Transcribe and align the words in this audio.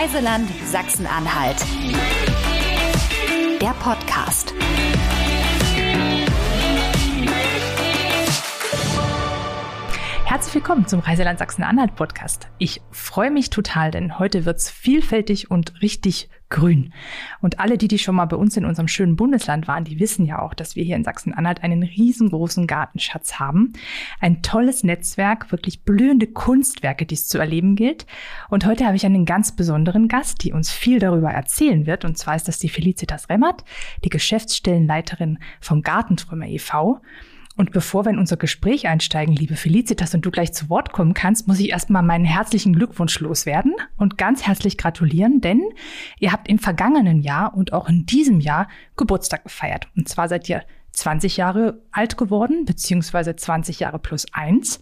Reiseland 0.00 0.48
Sachsen-Anhalt. 0.64 1.58
Der 3.60 3.74
Podcast. 3.74 4.49
Herzlich 10.30 10.54
willkommen 10.54 10.86
zum 10.86 11.00
Reiseland 11.00 11.40
Sachsen-Anhalt 11.40 11.96
Podcast. 11.96 12.46
Ich 12.58 12.80
freue 12.92 13.32
mich 13.32 13.50
total, 13.50 13.90
denn 13.90 14.20
heute 14.20 14.44
wird's 14.44 14.70
vielfältig 14.70 15.50
und 15.50 15.82
richtig 15.82 16.28
grün. 16.50 16.94
Und 17.40 17.58
alle, 17.58 17.76
die, 17.76 17.88
die 17.88 17.98
schon 17.98 18.14
mal 18.14 18.26
bei 18.26 18.36
uns 18.36 18.56
in 18.56 18.64
unserem 18.64 18.86
schönen 18.86 19.16
Bundesland 19.16 19.66
waren, 19.66 19.82
die 19.82 19.98
wissen 19.98 20.24
ja 20.24 20.40
auch, 20.40 20.54
dass 20.54 20.76
wir 20.76 20.84
hier 20.84 20.94
in 20.94 21.02
Sachsen-Anhalt 21.02 21.64
einen 21.64 21.82
riesengroßen 21.82 22.68
Gartenschatz 22.68 23.40
haben. 23.40 23.72
Ein 24.20 24.40
tolles 24.40 24.84
Netzwerk, 24.84 25.50
wirklich 25.50 25.82
blühende 25.82 26.28
Kunstwerke, 26.28 27.06
die 27.06 27.16
es 27.16 27.26
zu 27.26 27.38
erleben 27.38 27.74
gilt. 27.74 28.06
Und 28.50 28.64
heute 28.66 28.86
habe 28.86 28.94
ich 28.94 29.04
einen 29.04 29.24
ganz 29.24 29.56
besonderen 29.56 30.06
Gast, 30.06 30.44
die 30.44 30.52
uns 30.52 30.70
viel 30.70 31.00
darüber 31.00 31.32
erzählen 31.32 31.86
wird. 31.86 32.04
Und 32.04 32.16
zwar 32.16 32.36
ist 32.36 32.46
das 32.46 32.60
die 32.60 32.68
Felicitas 32.68 33.28
Remmert, 33.30 33.64
die 34.04 34.10
Geschäftsstellenleiterin 34.10 35.40
vom 35.60 35.82
Gartentrümmer 35.82 36.46
e.V. 36.46 37.00
Und 37.60 37.72
bevor 37.72 38.06
wir 38.06 38.10
in 38.10 38.18
unser 38.18 38.38
Gespräch 38.38 38.88
einsteigen, 38.88 39.34
liebe 39.34 39.54
Felicitas, 39.54 40.14
und 40.14 40.24
du 40.24 40.30
gleich 40.30 40.54
zu 40.54 40.70
Wort 40.70 40.92
kommen 40.92 41.12
kannst, 41.12 41.46
muss 41.46 41.60
ich 41.60 41.68
erstmal 41.68 42.02
meinen 42.02 42.24
herzlichen 42.24 42.72
Glückwunsch 42.72 43.20
loswerden 43.20 43.74
und 43.98 44.16
ganz 44.16 44.46
herzlich 44.46 44.78
gratulieren, 44.78 45.42
denn 45.42 45.60
ihr 46.18 46.32
habt 46.32 46.48
im 46.48 46.58
vergangenen 46.58 47.20
Jahr 47.20 47.54
und 47.54 47.74
auch 47.74 47.86
in 47.86 48.06
diesem 48.06 48.40
Jahr 48.40 48.66
Geburtstag 48.96 49.44
gefeiert. 49.44 49.88
Und 49.94 50.08
zwar 50.08 50.30
seid 50.30 50.48
ihr 50.48 50.62
20 50.92 51.36
Jahre 51.36 51.82
alt 51.92 52.16
geworden, 52.16 52.64
beziehungsweise 52.64 53.36
20 53.36 53.78
Jahre 53.78 53.98
plus 53.98 54.24
eins. 54.32 54.80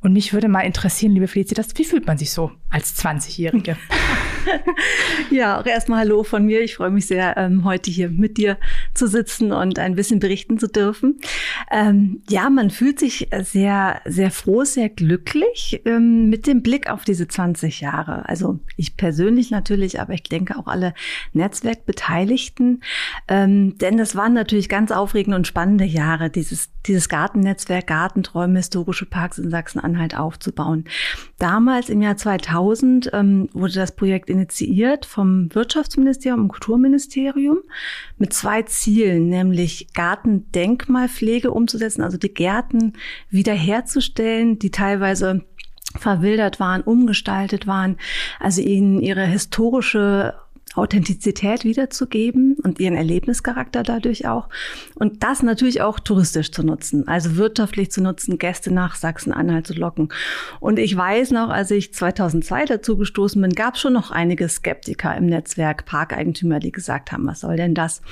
Und 0.00 0.14
mich 0.14 0.32
würde 0.32 0.48
mal 0.48 0.62
interessieren, 0.62 1.12
liebe 1.12 1.28
Felicitas, 1.28 1.76
wie 1.76 1.84
fühlt 1.84 2.06
man 2.06 2.16
sich 2.16 2.32
so 2.32 2.52
als 2.70 2.96
20-Jährige? 2.96 3.76
ja, 5.30 5.60
auch 5.60 5.66
erstmal 5.66 6.00
Hallo 6.00 6.22
von 6.22 6.44
mir. 6.44 6.62
Ich 6.62 6.76
freue 6.76 6.90
mich 6.90 7.06
sehr, 7.06 7.36
ähm, 7.36 7.64
heute 7.64 7.90
hier 7.90 8.10
mit 8.10 8.36
dir 8.36 8.58
zu 8.94 9.06
sitzen 9.06 9.52
und 9.52 9.78
ein 9.78 9.94
bisschen 9.94 10.20
berichten 10.20 10.58
zu 10.58 10.68
dürfen. 10.68 11.20
Ähm, 11.70 12.22
ja, 12.28 12.50
man 12.50 12.70
fühlt 12.70 12.98
sich 12.98 13.28
sehr, 13.42 14.00
sehr 14.04 14.30
froh, 14.30 14.64
sehr 14.64 14.88
glücklich 14.88 15.82
ähm, 15.84 16.28
mit 16.28 16.46
dem 16.46 16.62
Blick 16.62 16.90
auf 16.90 17.04
diese 17.04 17.28
20 17.28 17.80
Jahre. 17.80 18.28
Also 18.28 18.58
ich 18.76 18.96
persönlich 18.96 19.50
natürlich, 19.50 20.00
aber 20.00 20.14
ich 20.14 20.22
denke 20.22 20.56
auch 20.56 20.66
alle 20.66 20.94
Netzwerkbeteiligten. 21.32 22.82
Denn 23.28 23.96
das 23.96 24.16
waren 24.16 24.32
natürlich 24.32 24.68
ganz 24.68 24.90
aufregende 24.90 25.36
und 25.36 25.46
spannende 25.46 25.84
Jahre, 25.84 26.30
dieses, 26.30 26.70
dieses 26.86 27.08
Gartennetzwerk, 27.08 27.86
Gartenträume, 27.86 28.58
historische 28.58 29.06
Parks 29.06 29.38
in 29.38 29.50
Sachsen-Anhalt 29.50 30.16
aufzubauen. 30.16 30.84
Damals 31.38 31.88
im 31.88 32.02
Jahr 32.02 32.16
2000 32.16 33.10
ähm, 33.12 33.48
wurde 33.52 33.74
das 33.74 33.94
Projekt 33.94 34.30
initiiert 34.38 35.04
vom 35.04 35.54
Wirtschaftsministerium 35.54 36.42
und 36.42 36.48
Kulturministerium 36.48 37.58
mit 38.16 38.32
zwei 38.32 38.62
Zielen, 38.62 39.28
nämlich 39.28 39.92
Gartendenkmalpflege 39.94 41.50
umzusetzen, 41.50 42.02
also 42.02 42.16
die 42.18 42.32
Gärten 42.32 42.94
wiederherzustellen, 43.30 44.58
die 44.58 44.70
teilweise 44.70 45.44
verwildert 45.96 46.60
waren, 46.60 46.82
umgestaltet 46.82 47.66
waren, 47.66 47.96
also 48.38 48.60
ihnen 48.60 49.00
ihre 49.00 49.24
historische 49.24 50.34
Authentizität 50.74 51.64
wiederzugeben 51.64 52.56
und 52.62 52.78
ihren 52.78 52.94
Erlebnischarakter 52.94 53.82
dadurch 53.82 54.26
auch. 54.26 54.48
Und 54.94 55.22
das 55.22 55.42
natürlich 55.42 55.82
auch 55.82 55.98
touristisch 55.98 56.52
zu 56.52 56.62
nutzen, 56.62 57.08
also 57.08 57.36
wirtschaftlich 57.36 57.90
zu 57.90 58.02
nutzen, 58.02 58.38
Gäste 58.38 58.72
nach 58.72 58.94
Sachsen-Anhalt 58.94 59.66
zu 59.66 59.74
locken. 59.74 60.10
Und 60.60 60.78
ich 60.78 60.96
weiß 60.96 61.30
noch, 61.32 61.48
als 61.48 61.70
ich 61.70 61.94
2002 61.94 62.66
dazu 62.66 62.96
gestoßen 62.96 63.40
bin, 63.40 63.52
gab 63.52 63.74
es 63.74 63.80
schon 63.80 63.92
noch 63.92 64.10
einige 64.10 64.48
Skeptiker 64.48 65.16
im 65.16 65.26
Netzwerk, 65.26 65.86
Parkeigentümer, 65.86 66.60
die 66.60 66.72
gesagt 66.72 67.12
haben, 67.12 67.26
was 67.26 67.40
soll 67.40 67.56
denn 67.56 67.74
das? 67.74 68.02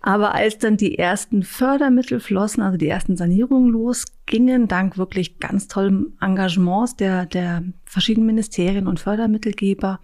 Aber 0.00 0.34
als 0.34 0.58
dann 0.58 0.76
die 0.76 0.98
ersten 0.98 1.42
Fördermittel 1.42 2.20
flossen, 2.20 2.62
also 2.62 2.78
die 2.78 2.88
ersten 2.88 3.16
Sanierungen 3.16 3.70
losgingen, 3.70 4.21
dank 4.68 4.98
wirklich 4.98 5.38
ganz 5.38 5.68
tollem 5.68 6.14
Engagements 6.20 6.96
der, 6.96 7.26
der 7.26 7.62
verschiedenen 7.84 8.26
Ministerien 8.26 8.86
und 8.86 9.00
Fördermittelgeber 9.00 10.00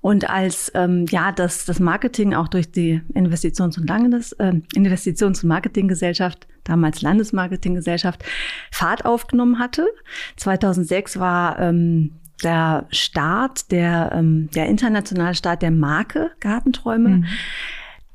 und 0.00 0.28
als 0.28 0.70
ähm, 0.74 1.06
ja 1.10 1.32
das, 1.32 1.64
das 1.64 1.80
Marketing 1.80 2.34
auch 2.34 2.48
durch 2.48 2.70
die 2.70 3.00
Investitions- 3.14 3.78
und 3.78 3.88
Landes, 3.88 4.32
äh, 4.32 4.52
Investitions- 4.74 5.42
und 5.42 5.48
Marketinggesellschaft 5.48 6.46
damals 6.64 7.02
Landesmarketinggesellschaft, 7.02 8.22
Fahrt 8.70 9.04
aufgenommen 9.04 9.58
hatte. 9.58 9.88
2006 10.36 11.18
war 11.18 11.58
ähm, 11.58 12.12
der 12.42 12.86
Start, 12.90 13.70
der, 13.70 14.12
ähm, 14.14 14.50
der 14.54 14.66
internationale 14.66 15.34
Start 15.34 15.62
der 15.62 15.70
Marke 15.70 16.30
Gartenträume. 16.40 17.08
Mhm 17.08 17.24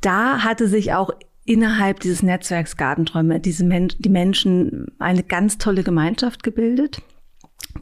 da 0.05 0.43
hatte 0.43 0.67
sich 0.67 0.93
auch 0.93 1.09
innerhalb 1.45 1.99
dieses 1.99 2.23
Netzwerks 2.23 2.75
Gartenträume 2.75 3.39
diese 3.39 3.63
Men 3.63 3.89
die 3.99 4.09
Menschen 4.09 4.87
eine 4.99 5.23
ganz 5.23 5.57
tolle 5.57 5.83
Gemeinschaft 5.83 6.43
gebildet, 6.43 7.01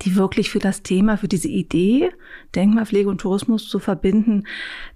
die 0.01 0.15
wirklich 0.15 0.49
für 0.49 0.59
das 0.59 0.83
Thema, 0.83 1.17
für 1.17 1.27
diese 1.27 1.47
Idee, 1.47 2.11
Denkmalpflege 2.55 3.09
und 3.09 3.21
Tourismus 3.21 3.67
zu 3.69 3.79
verbinden, 3.79 4.43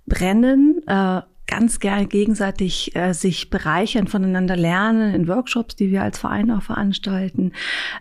brennen, 0.06 0.82
äh, 0.88 1.22
ganz 1.48 1.80
gerne 1.80 2.08
gegenseitig 2.08 2.94
äh, 2.96 3.14
sich 3.14 3.50
bereichern, 3.50 4.08
voneinander 4.08 4.58
lernen 4.58 5.16
in 5.16 5.30
Workshops, 5.30 5.78
die 5.78 5.92
wir 5.92 6.04
als 6.04 6.20
Verein 6.20 6.52
auch 6.52 6.64
veranstalten. 6.64 7.54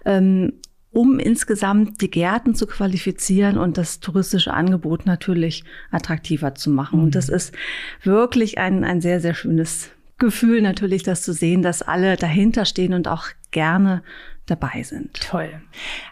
Ähm, 0.05 0.55
um 0.91 1.19
insgesamt 1.19 2.01
die 2.01 2.11
Gärten 2.11 2.55
zu 2.55 2.67
qualifizieren 2.67 3.59
und 3.59 3.77
das 3.77 4.01
touristische 4.01 4.55
Angebot 4.55 5.05
natürlich 5.05 5.63
attraktiver 5.91 6.55
zu 6.55 6.71
machen. 6.71 6.99
Mhm. 6.99 7.05
Und 7.05 7.15
das 7.15 7.29
ist 7.29 7.55
wirklich 8.03 8.57
ein, 8.57 8.83
ein 8.83 9.03
sehr, 9.03 9.21
sehr 9.21 9.35
schönes 9.35 9.91
Gefühl 10.19 10.63
natürlich, 10.63 11.03
das 11.03 11.23
zu 11.23 11.33
sehen, 11.33 11.63
dass 11.63 11.83
alle 11.83 12.17
dahinter 12.17 12.65
stehen 12.65 12.95
und 12.95 13.09
auch 13.09 13.27
gerne 13.51 14.03
dabei 14.47 14.83
sind. 14.83 15.21
Toll. 15.21 15.61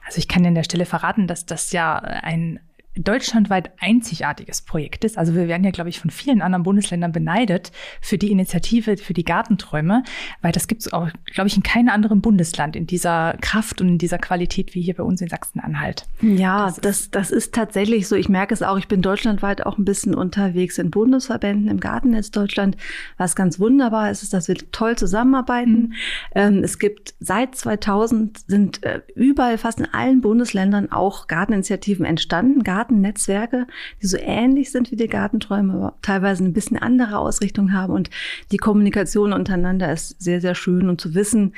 Also 0.05 0.19
ich 0.19 0.29
kann 0.29 0.45
an 0.45 0.55
der 0.55 0.65
Stelle 0.65 0.87
verraten, 0.87 1.27
dass 1.27 1.47
das 1.47 1.73
ja 1.73 1.97
ein 1.99 2.61
deutschlandweit 2.97 3.73
einzigartiges 3.81 4.63
Projekt 4.63 5.05
ist. 5.05 5.19
Also 5.19 5.35
wir 5.35 5.49
werden 5.49 5.65
ja, 5.65 5.71
glaube 5.71 5.91
ich, 5.91 5.99
von 5.99 6.11
vielen 6.11 6.43
anderen 6.43 6.63
Bundesländern 6.63 7.13
beneidet 7.13 7.73
für 8.01 8.19
die 8.19 8.31
Initiative, 8.31 8.97
für 8.97 9.15
die 9.15 9.25
Gartenträume, 9.25 10.05
weil 10.43 10.53
das 10.53 10.69
gibt 10.69 10.83
es 10.83 10.93
auch, 10.93 11.09
glaube 11.27 11.49
ich, 11.49 11.57
in 11.57 11.63
keinem 11.63 11.89
anderen 11.89 12.21
Bundesland 12.21 12.77
in 12.77 12.87
dieser 12.87 13.37
Kraft 13.41 13.81
und 13.81 13.89
in 13.89 13.99
dieser 13.99 14.19
Qualität 14.19 14.75
wie 14.75 14.83
hier 14.83 14.95
bei 14.95 15.03
uns 15.03 15.21
in 15.21 15.29
Sachsen-Anhalt. 15.29 16.07
Ja, 16.21 16.67
das, 16.67 16.81
das, 16.81 17.11
das 17.11 17.31
ist 17.31 17.55
tatsächlich 17.55 18.07
so. 18.07 18.17
Ich 18.17 18.29
merke 18.29 18.55
es 18.55 18.63
auch, 18.63 18.79
ich 18.79 18.89
bin 18.89 19.03
deutschlandweit 19.03 19.67
auch 19.67 19.79
ein 19.79 19.85
bisschen 19.85 20.15
unterwegs 20.15 20.79
in 20.79 20.91
Bundesverbänden 20.91 21.69
im 21.69 21.81
Gartennetz 21.81 22.31
Deutschland. 22.31 22.77
Was 23.17 23.35
ganz 23.35 23.59
wunderbar 23.59 24.11
ist, 24.11 24.23
ist, 24.23 24.33
dass 24.33 24.49
wir 24.49 24.57
toll 24.73 24.97
zusammenarbeiten. 24.97 25.71
Mhm. 25.71 25.95
Ähm, 26.35 26.65
es 26.65 26.79
gibt 26.79 27.15
seit 27.21 27.55
2000 27.55 28.45
sind 28.47 28.83
äh, 28.85 29.01
überall, 29.15 29.59
fast 29.59 29.81
in 29.81 29.93
allen 29.93 30.21
Bundesländern 30.21 30.93
auch 30.93 31.27
Garteninitiativen 31.27 32.05
entstanden. 32.05 32.63
Garten 32.63 32.84
Gartennetzwerke, 32.85 33.67
die 34.03 34.07
so 34.07 34.17
ähnlich 34.19 34.71
sind 34.71 34.91
wie 34.91 34.97
die 34.97 35.07
Gartenträume, 35.07 35.75
aber 35.75 35.95
teilweise 36.03 36.45
ein 36.45 36.53
bisschen 36.53 36.77
andere 36.77 37.19
Ausrichtung 37.19 37.73
haben. 37.73 37.93
Und 37.93 38.11
die 38.53 38.59
Kommunikation 38.59 39.33
untereinander 39.33 39.93
ist 39.93 40.23
sehr, 40.23 40.41
sehr 40.41 40.55
schön. 40.55 40.89
Und 40.89 41.01
zu 41.01 41.15
wissen, 41.15 41.55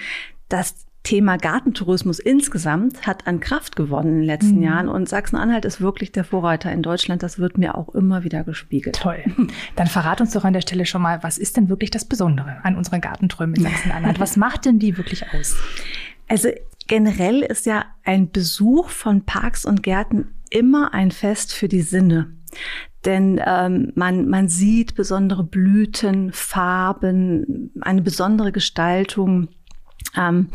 dass 0.48 0.86
Thema 1.02 1.36
Gartentourismus 1.36 2.18
insgesamt 2.18 3.06
hat 3.06 3.28
an 3.28 3.38
Kraft 3.38 3.76
gewonnen 3.76 4.08
in 4.08 4.14
den 4.16 4.24
letzten 4.24 4.56
mhm. 4.56 4.62
Jahren 4.62 4.88
und 4.88 5.08
Sachsen-Anhalt 5.08 5.64
ist 5.64 5.80
wirklich 5.80 6.10
der 6.10 6.24
Vorreiter 6.24 6.72
in 6.72 6.82
Deutschland. 6.82 7.22
Das 7.22 7.38
wird 7.38 7.58
mir 7.58 7.76
auch 7.76 7.94
immer 7.94 8.24
wieder 8.24 8.42
gespiegelt. 8.42 8.96
Toll. 8.96 9.22
Dann 9.76 9.86
verrat 9.86 10.20
uns 10.20 10.32
doch 10.32 10.44
an 10.44 10.52
der 10.52 10.62
Stelle 10.62 10.84
schon 10.84 11.02
mal, 11.02 11.22
was 11.22 11.38
ist 11.38 11.56
denn 11.56 11.68
wirklich 11.68 11.92
das 11.92 12.06
Besondere 12.06 12.56
an 12.64 12.76
unseren 12.76 13.00
Gartenträumen 13.00 13.54
in 13.54 13.62
Sachsen-Anhalt? 13.62 14.18
Was 14.20 14.36
macht 14.36 14.64
denn 14.64 14.80
die 14.80 14.96
wirklich 14.96 15.24
aus? 15.32 15.54
Also 16.26 16.48
generell 16.86 17.42
ist 17.42 17.66
ja 17.66 17.84
ein 18.04 18.30
Besuch 18.30 18.90
von 18.90 19.24
Parks 19.24 19.64
und 19.64 19.82
Gärten 19.82 20.34
immer 20.50 20.94
ein 20.94 21.10
Fest 21.10 21.52
für 21.52 21.68
die 21.68 21.82
Sinne. 21.82 22.34
Denn 23.04 23.40
ähm, 23.44 23.92
man, 23.94 24.28
man 24.28 24.48
sieht 24.48 24.94
besondere 24.94 25.44
Blüten, 25.44 26.32
Farben, 26.32 27.70
eine 27.80 28.02
besondere 28.02 28.52
Gestaltung. 28.52 29.48
Ähm, 30.16 30.48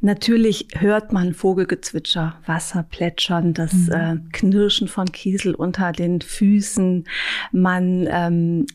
natürlich 0.00 0.68
hört 0.76 1.12
man 1.12 1.34
Vogelgezwitscher, 1.34 2.36
Wasser 2.46 2.84
plätschern, 2.84 3.52
das 3.52 3.72
mhm. 3.72 3.92
äh, 3.92 4.16
Knirschen 4.32 4.86
von 4.86 5.10
Kiesel 5.10 5.54
unter 5.54 5.92
den 5.92 6.20
Füßen. 6.20 7.04
Man 7.52 8.06
ähm, 8.10 8.66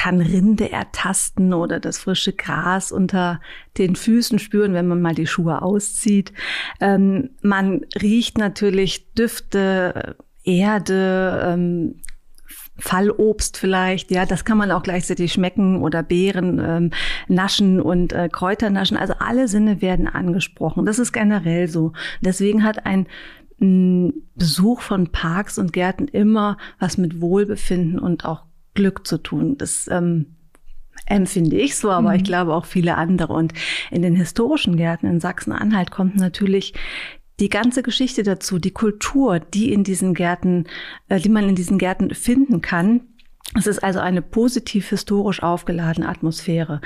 kann 0.00 0.22
Rinde 0.22 0.72
ertasten 0.72 1.52
oder 1.52 1.78
das 1.78 1.98
frische 1.98 2.32
Gras 2.32 2.90
unter 2.90 3.38
den 3.76 3.96
Füßen 3.96 4.38
spüren, 4.38 4.72
wenn 4.72 4.88
man 4.88 5.02
mal 5.02 5.14
die 5.14 5.26
Schuhe 5.26 5.60
auszieht. 5.60 6.32
Ähm, 6.80 7.30
man 7.42 7.82
riecht 8.00 8.38
natürlich 8.38 9.12
Düfte, 9.12 10.16
Erde, 10.42 11.42
ähm, 11.44 11.96
Fallobst 12.78 13.58
vielleicht, 13.58 14.10
ja, 14.10 14.24
das 14.24 14.46
kann 14.46 14.56
man 14.56 14.70
auch 14.70 14.82
gleichzeitig 14.82 15.34
schmecken 15.34 15.82
oder 15.82 16.02
Beeren 16.02 16.58
ähm, 16.64 16.90
naschen 17.28 17.78
und 17.78 18.14
äh, 18.14 18.30
Kräuter 18.32 18.70
naschen. 18.70 18.96
Also 18.96 19.12
alle 19.18 19.48
Sinne 19.48 19.82
werden 19.82 20.08
angesprochen. 20.08 20.86
Das 20.86 20.98
ist 20.98 21.12
generell 21.12 21.68
so. 21.68 21.92
Deswegen 22.22 22.64
hat 22.64 22.86
ein 22.86 23.06
Besuch 24.34 24.80
von 24.80 25.12
Parks 25.12 25.58
und 25.58 25.74
Gärten 25.74 26.08
immer 26.08 26.56
was 26.78 26.96
mit 26.96 27.20
Wohlbefinden 27.20 27.98
und 27.98 28.24
auch 28.24 28.44
Glück 28.74 29.06
zu 29.06 29.18
tun. 29.18 29.56
Das 29.58 29.88
ähm, 29.90 30.36
empfinde 31.06 31.56
ich 31.56 31.76
so, 31.76 31.90
aber 31.90 32.10
mhm. 32.10 32.16
ich 32.16 32.24
glaube 32.24 32.54
auch 32.54 32.66
viele 32.66 32.96
andere. 32.96 33.32
Und 33.32 33.52
in 33.90 34.02
den 34.02 34.16
historischen 34.16 34.76
Gärten 34.76 35.06
in 35.06 35.20
Sachsen-Anhalt 35.20 35.90
kommt 35.90 36.16
natürlich 36.16 36.74
die 37.40 37.48
ganze 37.48 37.82
Geschichte 37.82 38.22
dazu, 38.22 38.58
die 38.58 38.70
Kultur, 38.70 39.40
die 39.40 39.72
in 39.72 39.82
diesen 39.82 40.14
Gärten, 40.14 40.66
äh, 41.08 41.18
die 41.18 41.30
man 41.30 41.48
in 41.48 41.54
diesen 41.54 41.78
Gärten 41.78 42.14
finden 42.14 42.60
kann. 42.60 43.02
Es 43.56 43.66
ist 43.66 43.82
also 43.82 43.98
eine 43.98 44.22
positiv 44.22 44.90
historisch 44.90 45.42
aufgeladene 45.42 46.08
Atmosphäre. 46.08 46.80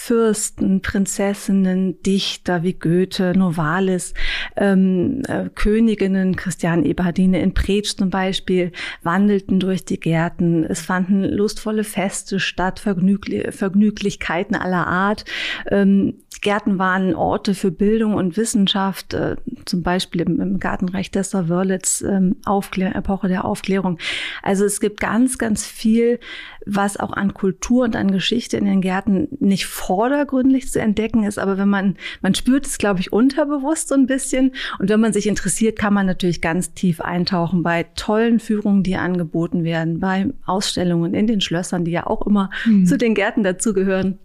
Fürsten, 0.00 0.80
Prinzessinnen, 0.80 2.00
Dichter 2.02 2.62
wie 2.62 2.72
Goethe, 2.72 3.36
Novalis, 3.36 4.14
ähm, 4.56 5.22
äh, 5.26 5.50
Königinnen, 5.52 6.36
Christian 6.36 6.84
Eberhardine 6.84 7.42
in 7.42 7.52
Pretsch 7.52 7.96
zum 7.96 8.08
Beispiel, 8.08 8.70
wandelten 9.02 9.58
durch 9.58 9.84
die 9.84 9.98
Gärten. 9.98 10.62
Es 10.62 10.82
fanden 10.82 11.24
lustvolle 11.24 11.82
Feste 11.82 12.38
statt, 12.38 12.78
Vergnügli 12.78 13.50
Vergnüglichkeiten 13.50 14.54
aller 14.54 14.86
Art. 14.86 15.24
Ähm, 15.68 16.14
Gärten 16.40 16.78
waren 16.78 17.14
Orte 17.14 17.54
für 17.54 17.70
Bildung 17.70 18.14
und 18.14 18.36
Wissenschaft, 18.36 19.14
äh, 19.14 19.36
zum 19.64 19.82
Beispiel 19.82 20.22
im, 20.22 20.40
im 20.40 20.58
Gartenreich 20.58 21.10
Dessau 21.10 21.48
Wörlitz, 21.48 22.02
ähm, 22.02 22.36
Aufklär 22.44 22.94
Epoche 22.94 23.28
der 23.28 23.44
Aufklärung. 23.44 23.98
Also 24.42 24.64
es 24.64 24.80
gibt 24.80 25.00
ganz, 25.00 25.38
ganz 25.38 25.66
viel, 25.66 26.20
was 26.66 26.98
auch 26.98 27.12
an 27.12 27.34
Kultur 27.34 27.84
und 27.84 27.96
an 27.96 28.10
Geschichte 28.10 28.56
in 28.56 28.66
den 28.66 28.80
Gärten 28.80 29.28
nicht 29.40 29.66
vordergründig 29.66 30.70
zu 30.70 30.80
entdecken 30.80 31.24
ist, 31.24 31.38
aber 31.38 31.58
wenn 31.58 31.68
man, 31.68 31.96
man 32.20 32.34
spürt 32.34 32.66
es, 32.66 32.78
glaube 32.78 33.00
ich, 33.00 33.12
unterbewusst 33.12 33.88
so 33.88 33.94
ein 33.94 34.06
bisschen. 34.06 34.52
Und 34.78 34.88
wenn 34.88 35.00
man 35.00 35.12
sich 35.12 35.26
interessiert, 35.26 35.78
kann 35.78 35.94
man 35.94 36.06
natürlich 36.06 36.40
ganz 36.40 36.74
tief 36.74 37.00
eintauchen 37.00 37.62
bei 37.62 37.84
tollen 37.94 38.38
Führungen, 38.38 38.82
die 38.82 38.96
angeboten 38.96 39.64
werden, 39.64 40.00
bei 40.00 40.28
Ausstellungen 40.44 41.14
in 41.14 41.26
den 41.26 41.40
Schlössern, 41.40 41.84
die 41.84 41.92
ja 41.92 42.06
auch 42.06 42.26
immer 42.26 42.50
mhm. 42.64 42.86
zu 42.86 42.98
den 42.98 43.14
Gärten 43.14 43.42
dazugehören 43.42 44.18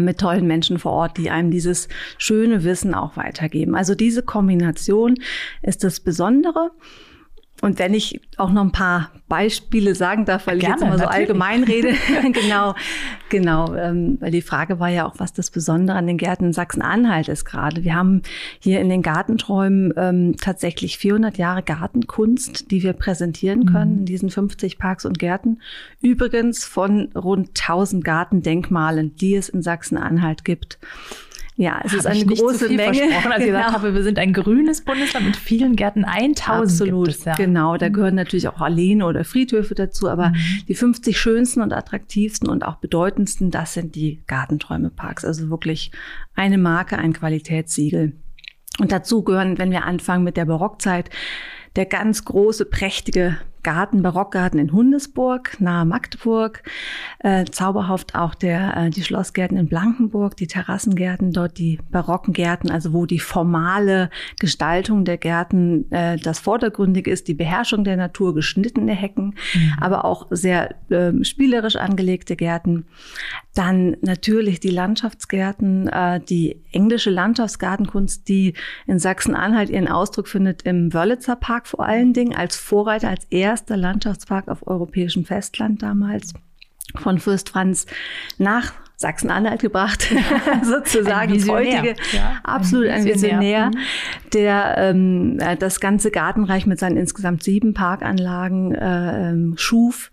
mit 0.00 0.18
tollen 0.18 0.46
Menschen 0.46 0.78
vor 0.78 0.92
Ort, 0.92 1.16
die 1.16 1.30
einem 1.30 1.50
dieses 1.50 1.88
schöne 2.18 2.62
Wissen 2.64 2.94
auch 2.94 3.16
weitergeben. 3.16 3.74
Also 3.74 3.94
diese 3.94 4.22
Kombination 4.22 5.16
ist 5.62 5.82
das 5.82 6.00
Besondere. 6.00 6.70
Und 7.62 7.78
wenn 7.78 7.94
ich 7.94 8.20
auch 8.38 8.50
noch 8.50 8.62
ein 8.62 8.72
paar 8.72 9.10
Beispiele 9.32 9.94
sagen 9.94 10.26
darf, 10.26 10.46
weil 10.46 10.58
Gerne, 10.58 10.74
ich 10.74 10.80
jetzt 10.80 10.86
immer 10.86 10.98
so 10.98 11.04
natürlich. 11.04 11.20
allgemein 11.20 11.64
rede, 11.64 11.94
genau, 12.32 12.74
genau, 13.30 13.74
ähm, 13.74 14.18
weil 14.20 14.30
die 14.30 14.42
Frage 14.42 14.78
war 14.78 14.90
ja 14.90 15.06
auch, 15.06 15.14
was 15.16 15.32
das 15.32 15.50
Besondere 15.50 15.96
an 15.96 16.06
den 16.06 16.18
Gärten 16.18 16.44
in 16.44 16.52
Sachsen-Anhalt 16.52 17.28
ist 17.28 17.46
gerade. 17.46 17.82
Wir 17.82 17.94
haben 17.94 18.20
hier 18.58 18.82
in 18.82 18.90
den 18.90 19.00
Gartenträumen 19.00 19.94
ähm, 19.96 20.36
tatsächlich 20.38 20.98
400 20.98 21.38
Jahre 21.38 21.62
Gartenkunst, 21.62 22.70
die 22.70 22.82
wir 22.82 22.92
präsentieren 22.92 23.64
können 23.64 23.92
mhm. 23.92 23.98
in 24.00 24.04
diesen 24.04 24.28
50 24.28 24.76
Parks 24.76 25.06
und 25.06 25.18
Gärten. 25.18 25.62
Übrigens 26.02 26.66
von 26.66 27.08
rund 27.14 27.58
1000 27.58 28.04
Gartendenkmalen, 28.04 29.16
die 29.16 29.34
es 29.34 29.48
in 29.48 29.62
Sachsen-Anhalt 29.62 30.44
gibt. 30.44 30.78
Ja, 31.56 31.80
es 31.84 31.92
ist 31.92 32.06
eine 32.06 32.24
große 32.24 32.70
Menge. 32.70 32.86
Als 32.86 33.22
genau. 33.22 33.36
ich 33.36 33.46
gesagt 33.46 33.72
habe, 33.72 33.94
wir 33.94 34.02
sind 34.02 34.18
ein 34.18 34.32
grünes 34.32 34.80
Bundesland 34.80 35.26
mit 35.26 35.36
vielen 35.36 35.76
Gärten. 35.76 36.04
1000 36.04 36.40
Absolut, 36.50 37.08
es, 37.08 37.24
ja. 37.24 37.34
genau. 37.34 37.76
Da 37.76 37.90
gehören 37.90 38.14
natürlich 38.14 38.48
auch 38.48 38.60
Alleen 38.60 39.02
oder 39.02 39.21
Friedhöfe 39.24 39.74
dazu, 39.74 40.08
aber 40.08 40.30
mhm. 40.30 40.62
die 40.68 40.74
50 40.74 41.18
schönsten 41.18 41.60
und 41.60 41.72
attraktivsten 41.72 42.48
und 42.48 42.64
auch 42.64 42.76
bedeutendsten, 42.76 43.50
das 43.50 43.74
sind 43.74 43.94
die 43.94 44.22
Gartenträumeparks. 44.26 45.24
Also 45.24 45.50
wirklich 45.50 45.92
eine 46.34 46.58
Marke, 46.58 46.98
ein 46.98 47.12
Qualitätssiegel. 47.12 48.12
Und 48.78 48.92
dazu 48.92 49.22
gehören, 49.22 49.58
wenn 49.58 49.70
wir 49.70 49.84
anfangen 49.84 50.24
mit 50.24 50.36
der 50.36 50.46
Barockzeit, 50.46 51.10
der 51.76 51.86
ganz 51.86 52.24
große, 52.24 52.64
prächtige 52.66 53.38
Garten, 53.62 54.02
Barockgarten 54.02 54.58
in 54.58 54.72
Hundesburg, 54.72 55.60
nahe 55.60 55.84
Magdeburg. 55.84 56.62
Äh, 57.20 57.44
zauberhaft 57.44 58.14
auch 58.14 58.34
der, 58.34 58.76
äh, 58.76 58.90
die 58.90 59.04
Schlossgärten 59.04 59.56
in 59.56 59.68
Blankenburg, 59.68 60.36
die 60.36 60.46
Terrassengärten, 60.46 61.32
dort 61.32 61.58
die 61.58 61.78
barocken 61.90 62.32
Gärten, 62.32 62.70
also 62.70 62.92
wo 62.92 63.06
die 63.06 63.20
formale 63.20 64.10
Gestaltung 64.40 65.04
der 65.04 65.18
Gärten 65.18 65.90
äh, 65.92 66.16
das 66.16 66.40
Vordergründige 66.40 67.10
ist, 67.10 67.28
die 67.28 67.34
Beherrschung 67.34 67.84
der 67.84 67.96
Natur, 67.96 68.34
geschnittene 68.34 68.92
Hecken, 68.92 69.36
mhm. 69.54 69.72
aber 69.80 70.04
auch 70.04 70.26
sehr 70.30 70.74
äh, 70.90 71.12
spielerisch 71.24 71.76
angelegte 71.76 72.36
Gärten. 72.36 72.86
Dann 73.54 73.96
natürlich 74.00 74.60
die 74.60 74.70
Landschaftsgärten, 74.70 75.88
äh, 75.88 76.20
die 76.20 76.60
englische 76.72 77.10
Landschaftsgartenkunst, 77.10 78.28
die 78.28 78.54
in 78.86 78.98
Sachsen-Anhalt 78.98 79.70
ihren 79.70 79.88
Ausdruck 79.88 80.26
findet 80.26 80.62
im 80.62 80.92
Wörlitzer 80.92 81.36
Park 81.36 81.68
vor 81.68 81.84
allen 81.84 82.12
Dingen 82.12 82.34
als 82.34 82.56
Vorreiter, 82.56 83.08
als 83.08 83.26
erster 83.26 83.51
Landschaftspark 83.76 84.48
auf 84.48 84.66
europäischem 84.66 85.24
Festland 85.24 85.82
damals 85.82 86.34
von 86.96 87.18
Fürst 87.18 87.50
Franz 87.50 87.86
nach 88.38 88.72
Sachsen-Anhalt 88.96 89.60
gebracht, 89.60 90.08
sozusagen. 90.62 91.34
Ins 91.34 91.48
heutige. 91.48 91.96
Ja, 92.12 92.40
absolut 92.44 92.88
ein 92.88 93.04
Visionär, 93.04 93.66
ein 93.66 93.72
Visionär 93.74 93.88
der 94.32 94.74
ähm, 94.78 95.38
äh, 95.40 95.56
das 95.56 95.80
ganze 95.80 96.10
Gartenreich 96.10 96.66
mit 96.66 96.78
seinen 96.78 96.96
insgesamt 96.96 97.42
sieben 97.42 97.74
Parkanlagen 97.74 98.74
äh, 98.74 99.30
ähm, 99.30 99.54
schuf. 99.56 100.10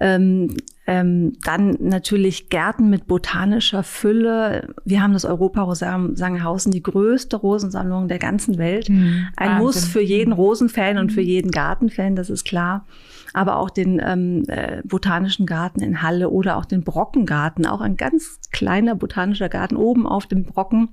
Ähm, 0.00 0.54
ähm, 0.86 1.32
dann 1.44 1.76
natürlich 1.80 2.48
Gärten 2.48 2.90
mit 2.90 3.06
botanischer 3.06 3.82
Fülle. 3.82 4.74
Wir 4.84 5.02
haben 5.02 5.12
das 5.12 5.24
Europarosarum 5.24 6.16
Sangerhausen, 6.16 6.72
die 6.72 6.82
größte 6.82 7.36
Rosensammlung 7.36 8.08
der 8.08 8.18
ganzen 8.18 8.58
Welt. 8.58 8.88
Mhm, 8.88 9.28
Ein 9.36 9.48
Wahnsinn. 9.48 9.64
Muss 9.64 9.84
für 9.84 10.02
jeden 10.02 10.32
Rosenfan 10.32 10.98
und 10.98 11.12
für 11.12 11.22
mhm. 11.22 11.26
jeden 11.26 11.50
Gartenfan, 11.50 12.16
das 12.16 12.30
ist 12.30 12.44
klar 12.44 12.86
aber 13.32 13.58
auch 13.58 13.68
den 13.68 14.00
ähm, 14.02 14.44
äh, 14.48 14.80
Botanischen 14.82 15.44
Garten 15.44 15.82
in 15.82 16.00
Halle 16.00 16.30
oder 16.30 16.56
auch 16.56 16.64
den 16.64 16.84
Brockengarten, 16.84 17.66
auch 17.66 17.82
ein 17.82 17.98
ganz 17.98 18.38
kleiner 18.50 18.94
botanischer 18.94 19.50
Garten 19.50 19.76
oben 19.76 20.06
auf 20.06 20.26
dem 20.26 20.44
Brocken 20.44 20.88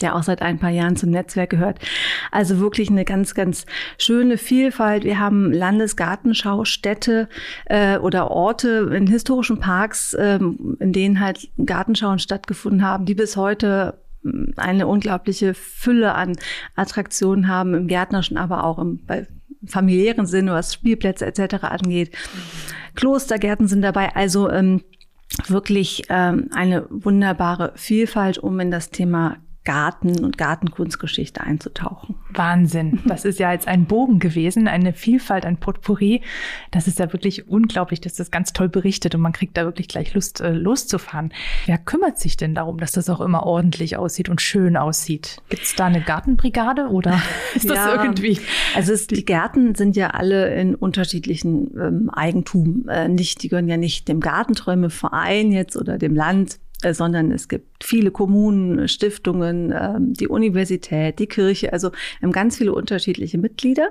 der 0.00 0.14
auch 0.14 0.22
seit 0.22 0.42
ein 0.42 0.58
paar 0.58 0.70
Jahren 0.70 0.96
zum 0.96 1.10
Netzwerk 1.10 1.50
gehört. 1.50 1.78
Also 2.30 2.58
wirklich 2.58 2.90
eine 2.90 3.04
ganz, 3.04 3.34
ganz 3.34 3.66
schöne 3.98 4.38
Vielfalt. 4.38 5.04
Wir 5.04 5.18
haben 5.18 5.52
Landesgartenschaustädte 5.52 7.28
äh, 7.66 7.98
oder 7.98 8.30
Orte 8.30 8.92
in 8.94 9.06
historischen 9.06 9.58
Parks, 9.58 10.16
ähm, 10.18 10.76
in 10.80 10.92
denen 10.92 11.20
halt 11.20 11.48
Gartenschauen 11.64 12.18
stattgefunden 12.18 12.82
haben, 12.82 13.06
die 13.06 13.14
bis 13.14 13.36
heute 13.36 13.98
hm, 14.22 14.52
eine 14.56 14.86
unglaubliche 14.86 15.54
Fülle 15.54 16.14
an 16.14 16.36
Attraktionen 16.74 17.48
haben 17.48 17.74
im 17.74 17.86
Gärtnerischen, 17.86 18.36
aber 18.36 18.64
auch 18.64 18.78
im, 18.78 19.04
bei 19.06 19.26
familiären 19.66 20.26
Sinne, 20.26 20.52
was 20.52 20.74
Spielplätze 20.74 21.26
etc. 21.26 21.64
angeht. 21.64 22.16
Klostergärten 22.94 23.66
sind 23.66 23.82
dabei. 23.82 24.14
Also 24.14 24.50
ähm, 24.50 24.82
wirklich 25.46 26.04
ähm, 26.08 26.48
eine 26.54 26.86
wunderbare 26.90 27.72
Vielfalt, 27.74 28.38
um 28.38 28.58
in 28.60 28.70
das 28.70 28.90
Thema 28.90 29.38
Garten 29.66 30.24
und 30.24 30.38
Gartenkunstgeschichte 30.38 31.42
einzutauchen. 31.42 32.14
Wahnsinn. 32.30 33.00
Das 33.04 33.24
ist 33.24 33.38
ja 33.38 33.52
jetzt 33.52 33.68
ein 33.68 33.84
Bogen 33.86 34.20
gewesen, 34.20 34.68
eine 34.68 34.94
Vielfalt, 34.94 35.44
ein 35.44 35.58
Potpourri. 35.58 36.22
Das 36.70 36.86
ist 36.86 37.00
ja 37.00 37.12
wirklich 37.12 37.48
unglaublich, 37.48 38.00
dass 38.00 38.14
das 38.14 38.30
ganz 38.30 38.52
toll 38.52 38.68
berichtet 38.68 39.14
und 39.14 39.20
man 39.20 39.32
kriegt 39.32 39.56
da 39.56 39.64
wirklich 39.64 39.88
gleich 39.88 40.14
Lust, 40.14 40.40
äh, 40.40 40.52
loszufahren. 40.52 41.32
Wer 41.66 41.78
kümmert 41.78 42.18
sich 42.18 42.36
denn 42.36 42.54
darum, 42.54 42.78
dass 42.78 42.92
das 42.92 43.10
auch 43.10 43.20
immer 43.20 43.42
ordentlich 43.42 43.96
aussieht 43.96 44.28
und 44.28 44.40
schön 44.40 44.76
aussieht? 44.76 45.42
Gibt 45.48 45.64
es 45.64 45.74
da 45.74 45.86
eine 45.86 46.00
Gartenbrigade 46.00 46.86
oder 46.88 47.20
ist 47.54 47.68
das 47.68 47.76
ja, 47.76 48.02
irgendwie? 48.04 48.38
Also 48.76 48.92
es, 48.92 49.08
die 49.08 49.24
Gärten 49.24 49.74
sind 49.74 49.96
ja 49.96 50.10
alle 50.10 50.54
in 50.54 50.76
unterschiedlichen 50.76 51.76
ähm, 51.76 52.10
Eigentum. 52.10 52.88
Äh, 52.88 53.08
nicht, 53.08 53.42
die 53.42 53.48
gehören 53.48 53.68
ja 53.68 53.76
nicht 53.76 54.06
dem 54.06 54.20
Gartenträumeverein 54.20 55.50
jetzt 55.50 55.76
oder 55.76 55.98
dem 55.98 56.14
Land 56.14 56.60
sondern 56.82 57.32
es 57.32 57.48
gibt 57.48 57.84
viele 57.84 58.10
Kommunen, 58.10 58.88
Stiftungen, 58.88 59.72
ähm, 59.72 60.12
die 60.12 60.28
Universität, 60.28 61.18
die 61.18 61.26
Kirche, 61.26 61.72
also 61.72 61.90
ganz 62.32 62.56
viele 62.56 62.72
unterschiedliche 62.72 63.38
Mitglieder 63.38 63.88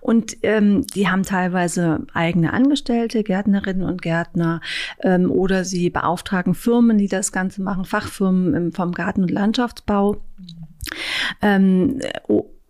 und 0.00 0.36
ähm, 0.42 0.86
die 0.94 1.08
haben 1.08 1.22
teilweise 1.22 2.06
eigene 2.14 2.52
Angestellte, 2.52 3.22
Gärtnerinnen 3.22 3.82
und 3.82 4.02
Gärtner 4.02 4.60
ähm, 5.02 5.30
oder 5.30 5.64
sie 5.64 5.90
beauftragen 5.90 6.54
Firmen, 6.54 6.98
die 6.98 7.08
das 7.08 7.32
Ganze 7.32 7.62
machen, 7.62 7.84
Fachfirmen 7.84 8.72
vom 8.72 8.92
Garten- 8.92 9.22
und 9.22 9.30
Landschaftsbau. 9.30 10.16
Ähm, 11.42 12.00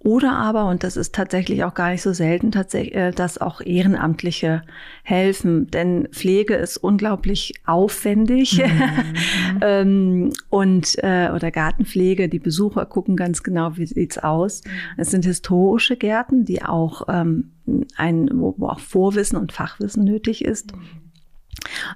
oder 0.05 0.33
aber, 0.33 0.67
und 0.67 0.85
das 0.85 0.99
ist 0.99 1.15
tatsächlich 1.15 1.65
auch 1.65 1.73
gar 1.73 1.91
nicht 1.91 2.03
so 2.03 2.13
selten, 2.13 2.53
tatsächlich, 2.53 2.95
äh, 2.95 3.11
dass 3.11 3.39
auch 3.39 3.63
Ehrenamtliche 3.63 4.63
helfen. 5.03 5.71
Denn 5.71 6.09
Pflege 6.13 6.55
ist 6.55 6.77
unglaublich 6.77 7.55
aufwendig. 7.65 8.59
Mhm. 8.59 9.61
ähm, 9.63 10.33
und 10.51 10.97
äh, 11.03 11.31
oder 11.35 11.51
Gartenpflege, 11.51 12.29
die 12.29 12.39
Besucher 12.39 12.85
gucken 12.85 13.17
ganz 13.17 13.43
genau, 13.43 13.79
wie 13.79 13.87
sieht's 13.87 14.19
aus. 14.19 14.63
Mhm. 14.65 14.71
Es 14.99 15.11
sind 15.11 15.25
historische 15.25 15.97
Gärten, 15.97 16.45
die 16.45 16.63
auch 16.63 17.09
ähm, 17.09 17.53
ein, 17.97 18.29
wo, 18.35 18.55
wo 18.59 18.69
auch 18.69 18.81
Vorwissen 18.81 19.39
und 19.39 19.53
Fachwissen 19.53 20.05
nötig 20.05 20.45
ist. 20.45 20.77
Mhm. 20.77 21.04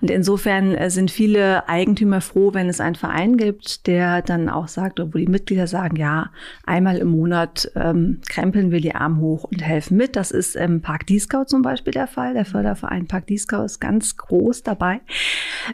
Und 0.01 0.11
insofern 0.11 0.75
äh, 0.75 0.91
sind 0.91 1.11
viele 1.11 1.69
Eigentümer 1.69 2.21
froh, 2.21 2.55
wenn 2.55 2.69
es 2.69 2.81
einen 2.81 2.95
Verein 2.95 3.37
gibt, 3.37 3.87
der 3.87 4.23
dann 4.23 4.49
auch 4.49 4.69
sagt, 4.69 5.01
wo 5.01 5.19
die 5.19 5.27
Mitglieder 5.27 5.67
sagen, 5.67 5.97
ja, 5.97 6.31
einmal 6.65 6.99
im 6.99 7.09
Monat 7.09 7.71
ähm, 7.75 8.21
krempeln 8.29 8.71
wir 8.71 8.81
die 8.81 8.95
Arme 8.95 9.21
hoch 9.21 9.45
und 9.45 9.63
helfen 9.63 9.97
mit. 9.97 10.17
Das 10.17 10.31
ist 10.31 10.57
im 10.57 10.83
Park 10.83 11.07
Dieskau 11.07 11.45
zum 11.45 11.63
Beispiel 11.63 11.93
der 11.93 12.07
Fall. 12.07 12.35
Der 12.35 12.45
Förderverein 12.45 13.07
Park 13.07 13.27
Dieskau 13.27 13.63
ist 13.63 13.81
ganz 13.81 14.17
groß 14.17 14.63
dabei. 14.63 15.01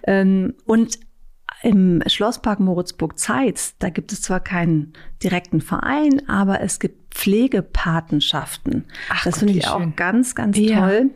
Ähm, 0.06 0.54
und 0.66 0.98
im 1.62 2.02
Schlosspark 2.06 2.60
Moritzburg-Zeitz, 2.60 3.76
da 3.78 3.88
gibt 3.88 4.12
es 4.12 4.20
zwar 4.20 4.40
keinen 4.40 4.92
direkten 5.22 5.62
Verein, 5.62 6.28
aber 6.28 6.60
es 6.60 6.78
gibt 6.78 7.14
Pflegepatenschaften. 7.14 8.84
Ach, 9.08 9.24
das 9.24 9.38
finde 9.38 9.54
ich 9.54 9.66
auch 9.66 9.82
ganz, 9.96 10.34
ganz 10.34 10.58
ja. 10.58 10.80
toll. 10.80 11.10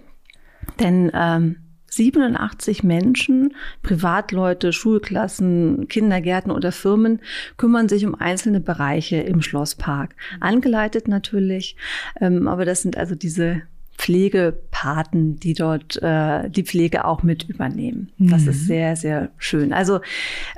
Denn 0.80 1.11
ähm, 1.12 1.57
87 1.98 2.82
Menschen, 2.82 3.54
Privatleute, 3.82 4.72
Schulklassen, 4.72 5.88
Kindergärten 5.88 6.50
oder 6.50 6.72
Firmen 6.72 7.20
kümmern 7.56 7.88
sich 7.88 8.06
um 8.06 8.14
einzelne 8.14 8.60
Bereiche 8.60 9.16
im 9.16 9.42
Schlosspark. 9.42 10.14
Angeleitet 10.40 11.08
natürlich, 11.08 11.76
ähm, 12.20 12.48
aber 12.48 12.64
das 12.64 12.82
sind 12.82 12.96
also 12.96 13.14
diese 13.14 13.62
Pflegepaten, 13.98 15.40
die 15.40 15.54
dort 15.54 16.00
äh, 16.00 16.48
die 16.48 16.62
Pflege 16.62 17.04
auch 17.04 17.24
mit 17.24 17.42
übernehmen. 17.42 18.12
Das 18.16 18.42
mhm. 18.42 18.50
ist 18.50 18.66
sehr, 18.66 18.94
sehr 18.94 19.30
schön. 19.38 19.72
Also 19.72 20.00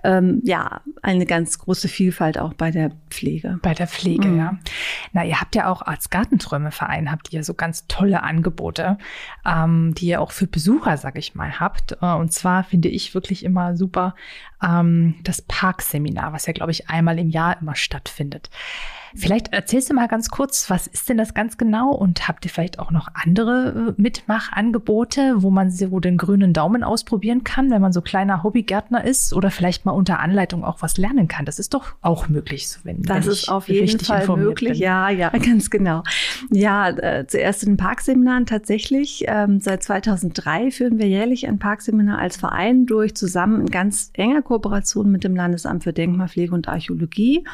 ähm, 0.05 0.43
ja, 0.45 0.83
eine 1.01 1.25
ganz 1.25 1.59
große 1.59 1.89
Vielfalt 1.89 2.39
auch 2.39 2.53
bei 2.53 2.71
der 2.71 2.93
Pflege. 3.09 3.59
Bei 3.63 3.73
der 3.73 3.89
Pflege, 3.89 4.29
mhm. 4.29 4.39
ja. 4.39 4.59
Na, 5.15 5.25
ihr 5.25 5.41
habt 5.41 5.55
ja 5.57 5.71
auch 5.71 5.81
als 5.81 6.11
Gartenträumeverein 6.11 7.11
habt 7.11 7.33
ihr 7.33 7.43
so 7.43 7.55
ganz 7.55 7.87
tolle 7.89 8.23
Angebote, 8.23 8.99
ähm, 9.47 9.95
die 9.95 10.09
ihr 10.09 10.21
auch 10.21 10.33
für 10.33 10.47
Besucher, 10.47 10.99
sag 10.99 11.17
ich 11.17 11.35
mal, 11.35 11.59
habt. 11.59 11.97
Äh, 12.03 12.15
und 12.15 12.33
zwar 12.35 12.63
finde 12.63 12.91
ich 12.91 13.15
wirklich 13.15 13.43
immer 13.43 13.75
super 13.75 14.15
ähm, 14.63 15.15
das 15.25 15.41
Parkseminar, 15.41 16.35
was 16.35 16.45
ja, 16.45 16.53
glaube 16.53 16.73
ich, 16.73 16.91
einmal 16.91 17.19
im 17.19 17.31
Jahr 17.31 17.59
immer 17.59 17.75
stattfindet. 17.75 18.51
Vielleicht 19.15 19.53
erzählst 19.53 19.91
du 19.91 19.95
mal 19.95 20.09
ganz 20.09 20.29
kurz, 20.29 20.71
was 20.71 20.87
ist 20.87 21.09
denn 21.09 21.19
das 21.19 21.35
ganz 21.35 21.59
genau 21.59 21.91
und 21.91 22.29
habt 22.29 22.45
ihr 22.45 22.51
vielleicht 22.51 22.79
auch 22.79 22.91
noch 22.91 23.09
andere 23.15 23.95
äh, 23.99 24.01
Mitmachangebote, 24.01 25.43
wo 25.43 25.51
man 25.51 25.71
so 25.71 26.01
den 26.01 26.17
grünen 26.17 26.53
Daumen 26.53 26.85
ausprobieren 26.85 27.45
kann, 27.45 27.71
wenn 27.71 27.83
man 27.83 27.93
so 27.93 28.01
kleiner 28.03 28.43
Hobbygärtner 28.43 29.05
ist 29.05 29.33
oder 29.33 29.51
vielleicht 29.51 29.85
mal 29.85 29.93
unter 29.93 30.21
Anleitung 30.21 30.65
auch 30.65 30.83
was 30.83 30.97
lernen 30.97 31.29
kann? 31.29 31.45
Das 31.45 31.59
ist 31.59 31.75
doch 31.75 31.95
auch 32.03 32.29
möglich, 32.29 32.69
wenn 32.85 33.03
Das 33.03 33.27
wenn 33.27 33.33
ist 33.33 33.49
auf 33.49 33.69
jeden 33.69 33.99
Fall 34.01 34.27
möglich. 34.37 34.73
Bin. 34.73 34.81
Ja, 34.81 35.11
ja, 35.11 35.29
ganz 35.31 35.71
genau. 35.71 36.03
Ja, 36.51 36.89
äh, 36.91 37.27
zuerst 37.27 37.63
in 37.63 37.71
den 37.71 37.77
Parkseminaren 37.77 38.47
tatsächlich. 38.47 39.25
Ähm, 39.27 39.61
seit 39.61 39.83
2003 39.83 40.71
führen 40.71 40.99
wir 40.99 41.09
jährlich 41.09 41.47
ein 41.47 41.59
Parkseminar 41.59 42.19
als 42.19 42.37
Verein 42.37 42.87
durch, 42.87 43.15
zusammen 43.15 43.63
in 43.63 43.67
ganz 43.71 44.11
enger 44.15 44.43
Kooperation 44.43 45.11
mit 45.11 45.25
dem 45.25 45.35
Landesamt 45.35 45.85
für 45.85 45.93
Denkmalpflege 45.93 46.55
und 46.55 46.69
Archäologie. 46.69 47.45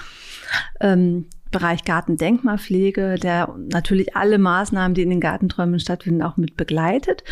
Ähm, 0.81 1.27
Bereich 1.51 1.85
Gartendenkmalpflege, 1.85 3.17
der 3.17 3.55
natürlich 3.71 4.17
alle 4.17 4.39
Maßnahmen, 4.39 4.95
die 4.95 5.03
in 5.03 5.11
den 5.11 5.21
Gartenträumen 5.21 5.81
stattfinden, 5.81 6.23
auch 6.23 6.37
mit 6.37 6.57
begleitet 6.57 7.25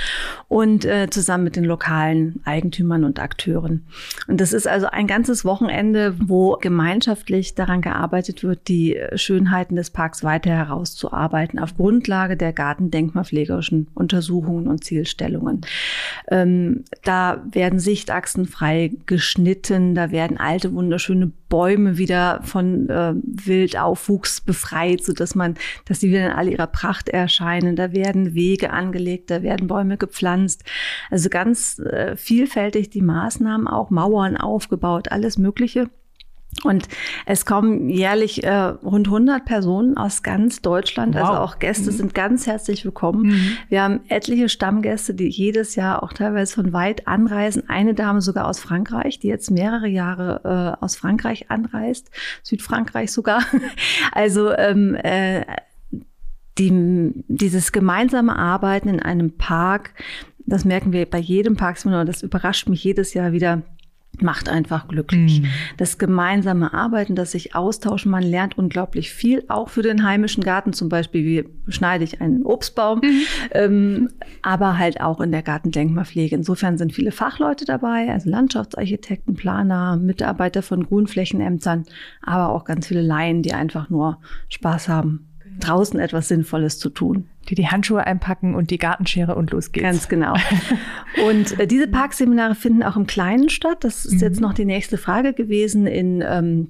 und 0.49 0.85
äh, 0.85 1.09
zusammen 1.11 1.45
mit 1.45 1.57
den 1.57 1.65
lokalen 1.65 2.41
Eigentümern 2.45 3.05
und 3.05 3.19
Akteuren. 3.19 3.87
Und 4.29 4.41
das 4.41 4.53
ist 4.53 4.67
also 4.67 4.87
ein 4.87 5.07
ganzes 5.07 5.45
Wochenende, 5.45 6.15
wo 6.19 6.57
gemeinschaftlich 6.61 7.55
daran 7.55 7.81
gearbeitet 7.81 8.43
wird, 8.43 8.69
die 8.69 8.99
Schönheiten 9.15 9.77
des 9.77 9.91
Parks 9.91 10.25
weiter 10.25 10.51
herauszuarbeiten 10.51 11.59
auf 11.59 11.77
Grundlage 11.77 12.37
der 12.37 12.53
gartendenkmalpflegerischen 12.53 13.89
Untersuchungen 13.95 14.69
und 14.69 14.85
Zielstellungen. 14.85 15.63
Ähm, 16.29 16.85
da 17.03 17.45
werden 17.51 17.79
Sichtachsen 17.79 18.47
frei 18.47 18.93
geschnitten, 19.07 19.95
da 19.95 20.11
werden 20.11 20.39
alte 20.39 20.73
wunderschöne 20.73 21.33
Bäume 21.49 21.99
wieder 21.99 22.41
von 22.43 22.89
äh, 22.89 23.15
Wildaufwuchs 24.05 24.41
befreit, 24.41 25.03
so 25.03 25.13
dass 25.13 25.35
man, 25.35 25.55
dass 25.85 26.01
sie 26.01 26.11
wieder 26.11 26.27
in 26.27 26.33
all 26.33 26.49
ihrer 26.49 26.67
Pracht 26.67 27.09
erscheinen. 27.09 27.77
Da 27.77 27.93
werden 27.93 28.35
Wege 28.35 28.71
angelegt, 28.71 29.31
da 29.31 29.43
werden 29.43 29.67
Bäume 29.67 29.97
gepflanzt. 29.97 30.65
Also 31.11 31.29
ganz 31.29 31.79
äh, 31.79 32.17
vielfältig 32.17 32.91
die 32.91 33.03
Maßnahmen 33.03 33.67
auch, 33.69 33.91
Mauern 33.91 34.37
aufgebaut, 34.37 35.11
alles 35.11 35.39
Mögliche. 35.39 35.91
Und 36.63 36.89
es 37.27 37.45
kommen 37.45 37.89
jährlich 37.89 38.45
äh, 38.45 38.55
rund 38.55 39.09
100 39.09 39.45
Personen 39.45 39.97
aus 39.97 40.23
ganz 40.23 40.63
Deutschland. 40.63 41.17
Also 41.17 41.29
wow. 41.29 41.35
Also 41.35 41.45
auch 41.45 41.59
Gäste 41.59 41.91
mhm. 41.91 41.97
sind 41.97 42.15
ganz 42.15 42.47
herzlich 42.47 42.85
willkommen. 42.85 43.27
Mhm. 43.27 43.57
Wir 43.69 43.83
haben 43.83 44.01
etliche 44.09 44.49
Stammgäste, 44.49 45.15
die 45.15 45.29
jedes 45.29 45.75
Jahr 45.75 46.03
auch 46.03 46.13
teilweise 46.13 46.55
von 46.55 46.73
weit 46.73 47.07
anreisen. 47.09 47.69
Eine 47.69 47.95
Dame 47.95 48.21
sogar 48.21 48.47
aus 48.47 48.61
Frankreich, 48.61 49.19
die 49.19 49.29
jetzt 49.29 49.51
mehrere 49.51 49.89
Jahre 49.89 50.77
äh, 50.81 50.85
aus 50.85 50.97
Frankreich 50.97 51.51
anreist, 51.51 52.11
Südfrankreich 52.43 53.13
sogar. 53.13 53.43
Also 54.13 54.53
ähm, 54.53 54.95
äh, 54.95 55.45
die, 56.59 57.13
dieses 57.29 57.73
gemeinsame 57.73 58.37
Arbeiten 58.37 58.89
in 58.89 59.01
einem 59.01 59.37
Park, 59.37 59.91
das 60.47 60.65
merken 60.65 60.93
wir 60.93 61.07
bei 61.07 61.19
jedem 61.19 61.57
Parkseminar, 61.57 62.05
das 62.05 62.23
überrascht 62.23 62.69
mich 62.69 62.85
jedes 62.85 63.15
Jahr 63.15 63.33
wieder 63.33 63.63
macht 64.21 64.49
einfach 64.49 64.89
glücklich. 64.89 65.43
Mhm. 65.43 65.47
Das 65.77 65.99
gemeinsame 65.99 66.73
Arbeiten, 66.73 67.15
das 67.15 67.33
sich 67.33 67.55
austauschen, 67.55 68.11
man 68.11 68.23
lernt 68.23 68.59
unglaublich 68.59 69.13
viel, 69.13 69.45
auch 69.49 69.69
für 69.69 69.83
den 69.83 70.05
heimischen 70.05 70.43
Garten 70.43 70.73
zum 70.73 70.89
Beispiel, 70.89 71.25
wie 71.25 71.73
schneide 71.73 72.05
ich 72.05 72.21
einen 72.21 72.45
Obstbaum, 72.45 73.01
mhm. 73.03 73.23
ähm, 73.53 74.09
aber 74.43 74.79
halt 74.79 75.01
auch 75.01 75.21
in 75.21 75.33
der 75.33 75.43
Gartendenkmalpflege. 75.43 76.35
Insofern 76.35 76.79
sind 76.79 76.93
viele 76.93 77.13
Fachleute 77.13 77.65
dabei, 77.65 78.11
also 78.11 78.31
Landschaftsarchitekten, 78.31 79.35
Planer, 79.35 79.97
Mitarbeiter 79.97 80.63
von 80.63 80.85
Grünflächenämtern, 80.85 81.85
aber 82.23 82.51
auch 82.51 82.65
ganz 82.65 82.87
viele 82.87 83.03
Laien, 83.03 83.43
die 83.43 83.53
einfach 83.53 83.91
nur 83.91 84.19
Spaß 84.49 84.89
haben 84.89 85.29
draußen 85.61 85.99
etwas 86.01 86.29
Sinnvolles 86.29 86.79
zu 86.79 86.91
tun. 86.91 87.29
Die 87.49 87.55
die 87.55 87.69
Handschuhe 87.69 88.07
einpacken 88.07 88.55
und 88.55 88.71
die 88.71 88.79
Gartenschere 88.79 89.35
und 89.35 89.51
los 89.51 89.73
geht's. 89.73 89.85
Ganz 89.85 90.09
genau. 90.09 90.35
Und 91.29 91.59
äh, 91.61 91.67
diese 91.67 91.87
Parkseminare 91.87 92.55
finden 92.55 92.83
auch 92.83 92.97
im 92.97 93.07
Kleinen 93.07 93.51
statt. 93.51 93.85
Das 93.85 94.05
ist 94.05 94.15
mhm. 94.15 94.21
jetzt 94.21 94.41
noch 94.41 94.55
die 94.55 94.65
nächste 94.65 94.97
Frage 94.97 95.33
gewesen 95.33 95.87
in 95.87 96.25
ähm, 96.27 96.69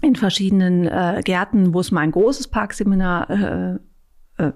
in 0.00 0.16
verschiedenen 0.16 0.86
äh, 0.86 1.20
Gärten, 1.22 1.74
wo 1.74 1.80
es 1.80 1.90
mal 1.90 2.00
ein 2.00 2.12
großes 2.12 2.48
Parkseminar 2.48 3.30
äh, 3.30 3.78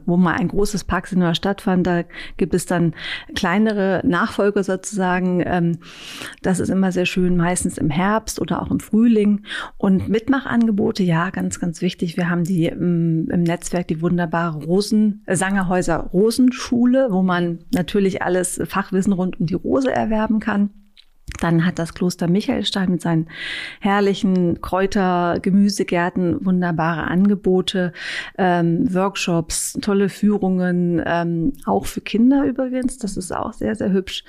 wo 0.06 0.16
mal 0.16 0.34
ein 0.34 0.48
großes 0.48 0.84
Parkseminar 0.84 1.34
stattfand, 1.34 1.86
da 1.86 2.04
gibt 2.36 2.54
es 2.54 2.66
dann 2.66 2.94
kleinere 3.34 4.02
Nachfolger 4.04 4.62
sozusagen. 4.62 5.42
Ähm, 5.44 5.78
das 6.42 6.60
ist 6.60 6.68
immer 6.68 6.92
sehr 6.92 7.06
schön, 7.06 7.36
meistens 7.36 7.78
im 7.78 7.90
Herbst 7.90 8.40
oder 8.40 8.62
auch 8.62 8.70
im 8.70 8.80
Frühling. 8.80 9.42
Und 9.78 10.08
Mitmachangebote, 10.08 11.02
ja, 11.02 11.30
ganz, 11.30 11.60
ganz 11.60 11.80
wichtig. 11.82 12.16
Wir 12.16 12.30
haben 12.30 12.44
die 12.44 12.66
im, 12.66 13.28
im 13.30 13.42
Netzwerk 13.42 13.88
die 13.88 14.00
wunderbare 14.02 14.64
Rosen, 14.64 15.22
äh, 15.26 15.36
Sangerhäuser 15.36 15.98
Rosenschule, 16.12 17.08
wo 17.10 17.22
man 17.22 17.60
natürlich 17.74 18.22
alles 18.22 18.60
Fachwissen 18.66 19.12
rund 19.12 19.40
um 19.40 19.46
die 19.46 19.54
Rose 19.54 19.92
erwerben 19.92 20.40
kann. 20.40 20.70
Dann 21.40 21.66
hat 21.66 21.78
das 21.78 21.92
Kloster 21.92 22.28
Michaelstein 22.28 22.90
mit 22.90 23.02
seinen 23.02 23.26
herrlichen 23.80 24.60
Kräuter, 24.60 25.38
Gemüsegärten 25.42 26.44
wunderbare 26.46 27.02
Angebote, 27.02 27.92
ähm, 28.38 28.92
Workshops, 28.94 29.76
tolle 29.82 30.08
Führungen, 30.08 31.02
ähm, 31.04 31.52
auch 31.64 31.86
für 31.86 32.00
Kinder 32.00 32.44
übrigens. 32.44 32.98
Das 32.98 33.16
ist 33.16 33.32
auch 33.32 33.52
sehr, 33.52 33.74
sehr 33.74 33.92
hübsch. 33.92 34.24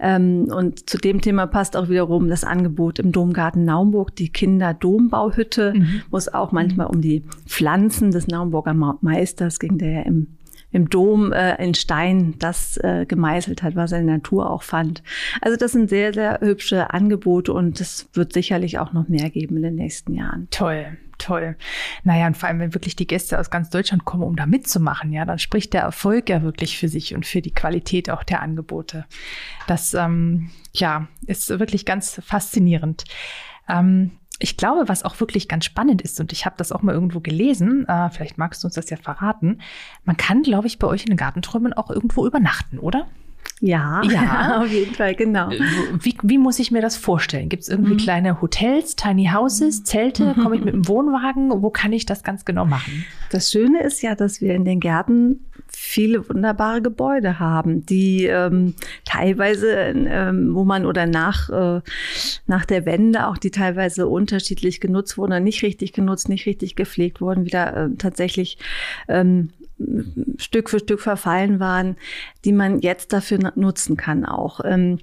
Ähm, 0.00 0.48
und 0.50 0.88
zu 0.88 0.96
dem 0.98 1.20
Thema 1.20 1.46
passt 1.46 1.76
auch 1.76 1.90
wiederum 1.90 2.28
das 2.28 2.44
Angebot 2.44 2.98
im 2.98 3.12
Domgarten 3.12 3.64
Naumburg, 3.64 4.16
die 4.16 4.30
Kinderdombauhütte, 4.30 5.74
mhm. 5.76 6.02
wo 6.10 6.16
es 6.16 6.32
auch 6.32 6.50
manchmal 6.50 6.86
um 6.86 7.02
die 7.02 7.24
Pflanzen 7.46 8.10
des 8.10 8.26
Naumburger 8.26 8.74
Meisters 8.74 9.58
ging, 9.60 9.76
der 9.76 9.90
ja 9.90 10.00
im 10.02 10.37
im 10.70 10.90
Dom 10.90 11.32
äh, 11.32 11.62
in 11.62 11.74
Stein 11.74 12.34
das 12.38 12.76
äh, 12.78 13.06
gemeißelt 13.06 13.62
hat, 13.62 13.76
was 13.76 13.92
er 13.92 14.00
in 14.00 14.06
der 14.06 14.16
Natur 14.16 14.50
auch 14.50 14.62
fand. 14.62 15.02
Also 15.40 15.56
das 15.56 15.72
sind 15.72 15.88
sehr, 15.88 16.12
sehr 16.12 16.40
hübsche 16.40 16.92
Angebote 16.92 17.52
und 17.52 17.80
es 17.80 18.08
wird 18.12 18.32
sicherlich 18.32 18.78
auch 18.78 18.92
noch 18.92 19.08
mehr 19.08 19.30
geben 19.30 19.56
in 19.56 19.62
den 19.62 19.74
nächsten 19.76 20.14
Jahren. 20.14 20.48
Toll. 20.50 20.98
Toll. 21.18 21.56
Naja, 22.04 22.28
und 22.28 22.36
vor 22.36 22.48
allem, 22.48 22.60
wenn 22.60 22.74
wirklich 22.74 22.94
die 22.94 23.06
Gäste 23.06 23.40
aus 23.40 23.50
ganz 23.50 23.70
Deutschland 23.70 24.04
kommen, 24.04 24.22
um 24.22 24.36
da 24.36 24.46
mitzumachen, 24.46 25.12
ja, 25.12 25.24
dann 25.24 25.40
spricht 25.40 25.72
der 25.72 25.82
Erfolg 25.82 26.28
ja 26.28 26.42
wirklich 26.42 26.78
für 26.78 26.88
sich 26.88 27.12
und 27.12 27.26
für 27.26 27.42
die 27.42 27.52
Qualität 27.52 28.08
auch 28.08 28.22
der 28.22 28.40
Angebote. 28.40 29.04
Das, 29.66 29.94
ähm, 29.94 30.50
ja, 30.72 31.08
ist 31.26 31.48
wirklich 31.48 31.84
ganz 31.84 32.20
faszinierend. 32.24 33.02
Ähm, 33.68 34.12
ich 34.38 34.56
glaube, 34.56 34.88
was 34.88 35.04
auch 35.04 35.18
wirklich 35.20 35.48
ganz 35.48 35.64
spannend 35.64 36.02
ist, 36.02 36.20
und 36.20 36.32
ich 36.32 36.46
habe 36.46 36.56
das 36.56 36.72
auch 36.72 36.82
mal 36.82 36.94
irgendwo 36.94 37.20
gelesen, 37.20 37.86
äh, 37.88 38.10
vielleicht 38.10 38.38
magst 38.38 38.62
du 38.62 38.68
uns 38.68 38.74
das 38.74 38.90
ja 38.90 38.96
verraten, 38.96 39.60
man 40.04 40.16
kann, 40.16 40.42
glaube 40.42 40.66
ich, 40.66 40.78
bei 40.78 40.86
euch 40.86 41.02
in 41.02 41.08
den 41.08 41.16
Gartenträumen 41.16 41.72
auch 41.72 41.90
irgendwo 41.90 42.26
übernachten, 42.26 42.78
oder? 42.78 43.08
Ja, 43.60 44.02
ja, 44.04 44.60
auf 44.62 44.70
jeden 44.70 44.94
Fall, 44.94 45.14
genau. 45.14 45.50
Äh, 45.50 45.58
wie, 46.00 46.16
wie 46.22 46.38
muss 46.38 46.58
ich 46.58 46.70
mir 46.70 46.80
das 46.80 46.96
vorstellen? 46.96 47.48
Gibt 47.48 47.64
es 47.64 47.68
irgendwie 47.68 47.94
mhm. 47.94 47.98
kleine 47.98 48.40
Hotels, 48.40 48.94
Tiny 48.94 49.30
Houses, 49.32 49.84
Zelte? 49.84 50.34
Komme 50.42 50.56
ich 50.56 50.64
mit 50.64 50.74
dem 50.74 50.86
Wohnwagen? 50.86 51.50
Wo 51.62 51.70
kann 51.70 51.92
ich 51.92 52.06
das 52.06 52.22
ganz 52.22 52.44
genau 52.44 52.64
machen? 52.64 53.04
Das 53.30 53.50
Schöne 53.50 53.82
ist 53.82 54.02
ja, 54.02 54.14
dass 54.14 54.40
wir 54.40 54.54
in 54.54 54.64
den 54.64 54.80
Gärten 54.80 55.44
viele 55.68 56.28
wunderbare 56.28 56.80
Gebäude 56.80 57.38
haben, 57.38 57.84
die 57.84 58.24
ähm, 58.24 58.74
teilweise, 59.04 59.70
ähm, 59.72 60.54
wo 60.54 60.64
man 60.64 60.86
oder 60.86 61.06
nach, 61.06 61.50
äh, 61.50 61.80
nach 62.46 62.64
der 62.64 62.86
Wende 62.86 63.26
auch 63.26 63.36
die 63.36 63.50
teilweise 63.50 64.06
unterschiedlich 64.06 64.80
genutzt 64.80 65.18
wurden, 65.18 65.32
oder 65.32 65.40
nicht 65.40 65.62
richtig 65.62 65.92
genutzt, 65.92 66.28
nicht 66.28 66.46
richtig 66.46 66.76
gepflegt 66.76 67.20
wurden, 67.20 67.44
wieder 67.44 67.76
äh, 67.76 67.88
tatsächlich 67.98 68.56
ähm, 69.08 69.50
Stück 70.36 70.70
für 70.70 70.78
Stück 70.78 71.00
verfallen 71.00 71.60
waren, 71.60 71.96
die 72.44 72.52
man 72.52 72.80
jetzt 72.80 73.12
dafür 73.12 73.52
nutzen 73.54 73.96
kann 73.96 74.24
auch. 74.24 74.60
Ähm, 74.64 74.98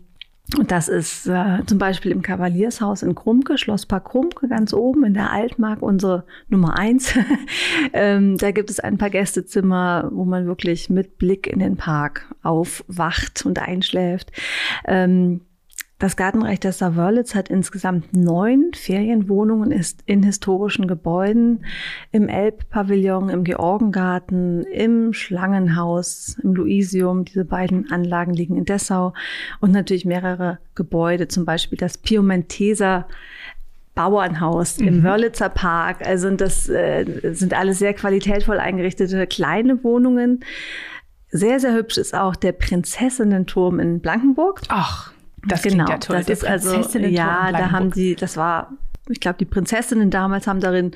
und 0.58 0.70
das 0.70 0.90
ist 0.90 1.26
äh, 1.26 1.66
zum 1.66 1.80
Beispiel 1.80 2.12
im 2.12 2.22
Kavaliershaus 2.22 3.02
in 3.02 3.16
Krumke, 3.16 3.58
Schlosspark 3.58 4.06
Krumke, 4.06 4.48
ganz 4.48 4.74
oben 4.74 5.04
in 5.04 5.16
der 5.16 5.32
Altmark, 5.32 5.82
unsere 5.82 6.24
Nummer 6.50 6.78
eins. 6.78 7.16
ähm, 7.94 8.38
da 8.38 8.52
gibt 8.52 8.70
es 8.70 8.80
ein 8.80 9.00
paar 9.00 9.10
Gästezimmer, 9.10 10.10
wo 10.14 10.24
man 10.24 10.46
wirklich 10.46 10.90
mit 10.90 11.18
Blick 11.18 11.48
in 11.48 11.60
den 11.60 11.78
Park 11.78 12.32
aufwacht 12.44 13.44
und 13.46 13.58
einschläft. 13.58 14.32
Ähm, 14.86 15.42
das 16.06 16.18
Gartenreich 16.18 16.60
der 16.60 16.72
Saarwörlitz 16.72 17.34
hat 17.34 17.50
insgesamt 17.50 18.16
neun 18.16 18.70
Ferienwohnungen 18.76 19.74
in 20.06 20.22
historischen 20.22 20.88
Gebäuden, 20.88 21.66
im 22.12 22.30
Elbpavillon, 22.30 23.30
im 23.30 23.44
Georgengarten, 23.44 24.66
im 24.66 25.14
Schlangenhaus, 25.14 26.38
im 26.44 26.54
Luisium. 26.54 27.26
Diese 27.26 27.44
beiden 27.44 27.92
Anlagen 27.92 28.36
liegen 28.36 28.56
in 28.56 28.66
Dessau 28.66 29.14
und 29.62 29.72
natürlich 29.72 30.06
mehrere 30.06 30.60
Gebäude, 30.76 31.28
zum 31.28 31.44
Beispiel 31.44 31.80
das 31.80 31.98
Piemonteser 31.98 33.08
Bauernhaus 33.96 34.78
mhm. 34.78 34.88
im 34.88 35.04
Wörlitzer 35.04 35.50
Park. 35.50 36.06
Also 36.06 36.30
das 36.30 36.70
äh, 36.70 37.34
sind 37.34 37.56
alles 37.56 37.80
sehr 37.80 37.96
qualitätvoll 37.96 38.60
eingerichtete 38.60 39.26
kleine 39.26 39.84
Wohnungen. 39.84 40.44
Sehr, 41.32 41.60
sehr 41.60 41.74
hübsch 41.74 41.98
ist 41.98 42.14
auch 42.14 42.36
der 42.36 42.52
Prinzessinnenturm 42.52 43.80
in 43.80 44.02
Blankenburg. 44.02 44.62
Ach. 44.68 45.15
Das 45.48 45.62
genau, 45.62 45.88
ja 45.88 45.98
toll. 45.98 46.18
Das 46.18 46.30
ist 46.30 46.46
also, 46.46 46.76
ja, 46.98 47.52
da 47.52 47.72
haben 47.72 47.92
sie, 47.92 48.16
das 48.16 48.38
war, 48.38 48.74
ich 49.10 49.20
glaube, 49.20 49.38
die 49.38 49.46
Prinzessinnen 49.46 50.10
damals 50.10 50.48
haben 50.48 50.60
darin 50.60 50.92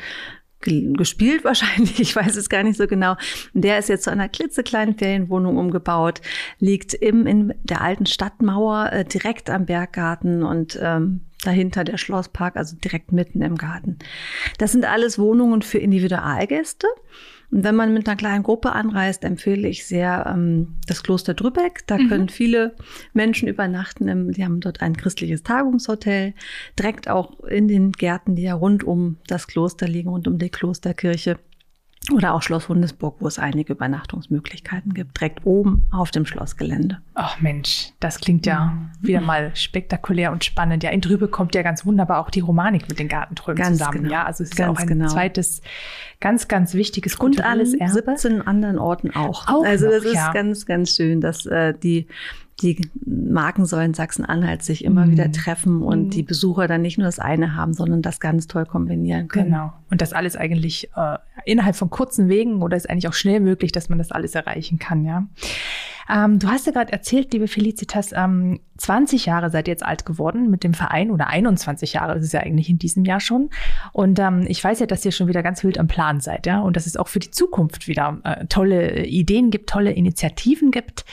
gespielt 0.61 1.43
wahrscheinlich, 1.45 1.99
ich 1.99 2.15
weiß 2.15 2.35
es 2.35 2.49
gar 2.49 2.63
nicht 2.63 2.77
so 2.77 2.87
genau. 2.87 3.15
Der 3.53 3.79
ist 3.79 3.89
jetzt 3.89 4.03
zu 4.03 4.11
einer 4.11 4.27
klitzekleinen 4.27 4.97
Ferienwohnung 4.97 5.57
umgebaut, 5.57 6.21
liegt 6.59 6.93
im 6.93 7.25
in 7.25 7.53
der 7.63 7.81
alten 7.81 8.05
Stadtmauer 8.05 8.91
äh, 8.91 9.05
direkt 9.05 9.49
am 9.49 9.65
Berggarten 9.65 10.43
und 10.43 10.77
ähm, 10.81 11.21
dahinter 11.43 11.85
der 11.85 11.97
Schlosspark, 11.97 12.57
also 12.57 12.75
direkt 12.75 13.13
mitten 13.13 13.41
im 13.41 13.55
Garten. 13.55 13.97
Das 14.57 14.73
sind 14.73 14.85
alles 14.85 15.17
Wohnungen 15.17 15.61
für 15.61 15.77
Individualgäste. 15.77 16.87
Und 17.51 17.63
wenn 17.63 17.75
man 17.75 17.93
mit 17.93 18.07
einer 18.07 18.15
kleinen 18.15 18.43
Gruppe 18.43 18.73
anreist, 18.73 19.23
empfehle 19.23 19.67
ich 19.67 19.85
sehr 19.85 20.31
ähm, 20.31 20.75
das 20.87 21.01
Kloster 21.03 21.33
Drübeck. 21.33 21.85
Da 21.87 21.97
mhm. 21.97 22.09
können 22.09 22.29
viele 22.29 22.75
Menschen 23.13 23.47
übernachten. 23.47 24.31
Die 24.31 24.43
haben 24.43 24.59
dort 24.59 24.81
ein 24.81 24.95
christliches 24.95 25.43
Tagungshotel, 25.43 26.33
direkt 26.77 27.09
auch 27.09 27.39
in 27.45 27.67
den 27.67 27.91
Gärten, 27.91 28.35
die 28.35 28.43
ja 28.43 28.53
rund 28.53 28.83
um 28.83 29.17
das 29.27 29.47
Kloster 29.47 29.87
liegen, 29.87 30.09
rund 30.09 30.27
um 30.27 30.37
die 30.37 30.49
Klosterkirche. 30.49 31.39
Oder 32.11 32.33
auch 32.33 32.41
Schloss 32.41 32.69
Hundesburg, 32.69 33.17
wo 33.19 33.27
es 33.27 33.39
einige 33.39 33.73
Übernachtungsmöglichkeiten 33.73 34.93
gibt, 34.93 35.19
direkt 35.19 35.45
oben 35.45 35.83
auf 35.91 36.11
dem 36.11 36.25
Schlossgelände. 36.25 36.99
Ach 37.13 37.39
Mensch, 37.39 37.91
das 37.99 38.19
klingt 38.19 38.45
ja 38.45 38.65
mhm. 38.65 38.89
wieder 39.01 39.21
mal 39.21 39.55
spektakulär 39.55 40.31
und 40.31 40.43
spannend. 40.43 40.83
Ja, 40.83 40.89
in 40.89 41.01
Drübe 41.01 41.27
kommt 41.27 41.55
ja 41.55 41.61
ganz 41.61 41.85
wunderbar 41.85 42.19
auch 42.19 42.29
die 42.29 42.39
Romanik 42.39 42.89
mit 42.89 42.99
den 42.99 43.07
Gartenträumen 43.07 43.57
ganz 43.57 43.77
zusammen. 43.77 44.03
Genau. 44.03 44.11
Ja, 44.11 44.25
also 44.25 44.43
es 44.43 44.51
ist 44.51 44.57
ganz 44.57 44.67
ja 44.67 44.73
auch 44.73 44.79
ein 44.79 44.87
genau. 44.87 45.07
zweites 45.07 45.61
ganz, 46.19 46.47
ganz 46.47 46.73
wichtiges 46.73 47.15
und 47.15 47.41
an 47.41 47.59
Erbe. 47.59 47.91
17 47.91 48.41
anderen 48.41 48.79
Orten 48.79 49.11
auch. 49.11 49.47
auch 49.47 49.63
also 49.63 49.87
das 49.87 50.03
noch, 50.03 50.11
ist 50.11 50.15
ja. 50.15 50.31
ganz, 50.33 50.65
ganz 50.65 50.95
schön, 50.95 51.21
dass 51.21 51.45
äh, 51.45 51.73
die 51.73 52.07
die 52.61 52.89
Markensäulen 53.05 53.93
Sachsen-Anhalt 53.93 54.63
sich 54.63 54.83
immer 54.83 55.05
mhm. 55.05 55.11
wieder 55.11 55.31
treffen 55.31 55.81
und 55.81 56.05
mhm. 56.05 56.09
die 56.09 56.23
Besucher 56.23 56.67
dann 56.67 56.81
nicht 56.81 56.97
nur 56.97 57.05
das 57.05 57.19
eine 57.19 57.55
haben, 57.55 57.73
sondern 57.73 58.01
das 58.01 58.19
ganz 58.19 58.47
toll 58.47 58.65
kombinieren 58.65 59.27
können. 59.27 59.51
Genau. 59.51 59.73
Und 59.89 60.01
das 60.01 60.13
alles 60.13 60.35
eigentlich 60.35 60.89
äh, 60.95 61.17
innerhalb 61.45 61.75
von 61.75 61.89
kurzen 61.89 62.29
Wegen 62.29 62.61
oder 62.61 62.77
ist 62.77 62.89
eigentlich 62.89 63.07
auch 63.07 63.13
schnell 63.13 63.39
möglich, 63.39 63.71
dass 63.71 63.89
man 63.89 63.97
das 63.97 64.11
alles 64.11 64.35
erreichen 64.35 64.79
kann, 64.79 65.05
ja. 65.05 65.27
Ähm, 66.09 66.39
du 66.39 66.47
hast 66.47 66.65
ja 66.65 66.71
gerade 66.71 66.91
erzählt, 66.91 67.31
liebe 67.33 67.47
Felicitas, 67.47 68.11
ähm, 68.13 68.59
20 68.79 69.25
Jahre 69.25 69.49
seid 69.49 69.67
ihr 69.67 69.73
jetzt 69.73 69.85
alt 69.85 70.05
geworden 70.05 70.49
mit 70.49 70.63
dem 70.63 70.73
Verein 70.73 71.11
oder 71.11 71.27
21 71.27 71.93
Jahre, 71.93 72.17
ist 72.17 72.33
ja 72.33 72.39
eigentlich 72.39 72.69
in 72.69 72.79
diesem 72.79 73.03
Jahr 73.03 73.19
schon. 73.19 73.49
Und 73.91 74.19
ähm, 74.19 74.45
ich 74.47 74.63
weiß 74.63 74.79
ja, 74.79 74.85
dass 74.85 75.03
ihr 75.03 75.11
schon 75.11 75.27
wieder 75.27 75.43
ganz 75.43 75.63
wild 75.63 75.77
am 75.77 75.87
Plan 75.87 76.21
seid, 76.21 76.45
ja, 76.45 76.61
und 76.61 76.75
dass 76.75 76.85
es 76.85 76.95
auch 76.95 77.09
für 77.09 77.19
die 77.19 77.31
Zukunft 77.31 77.87
wieder 77.87 78.19
äh, 78.23 78.45
tolle 78.47 79.05
Ideen 79.05 79.51
gibt, 79.51 79.69
tolle 79.69 79.91
Initiativen 79.91 80.71
gibt. 80.71 81.03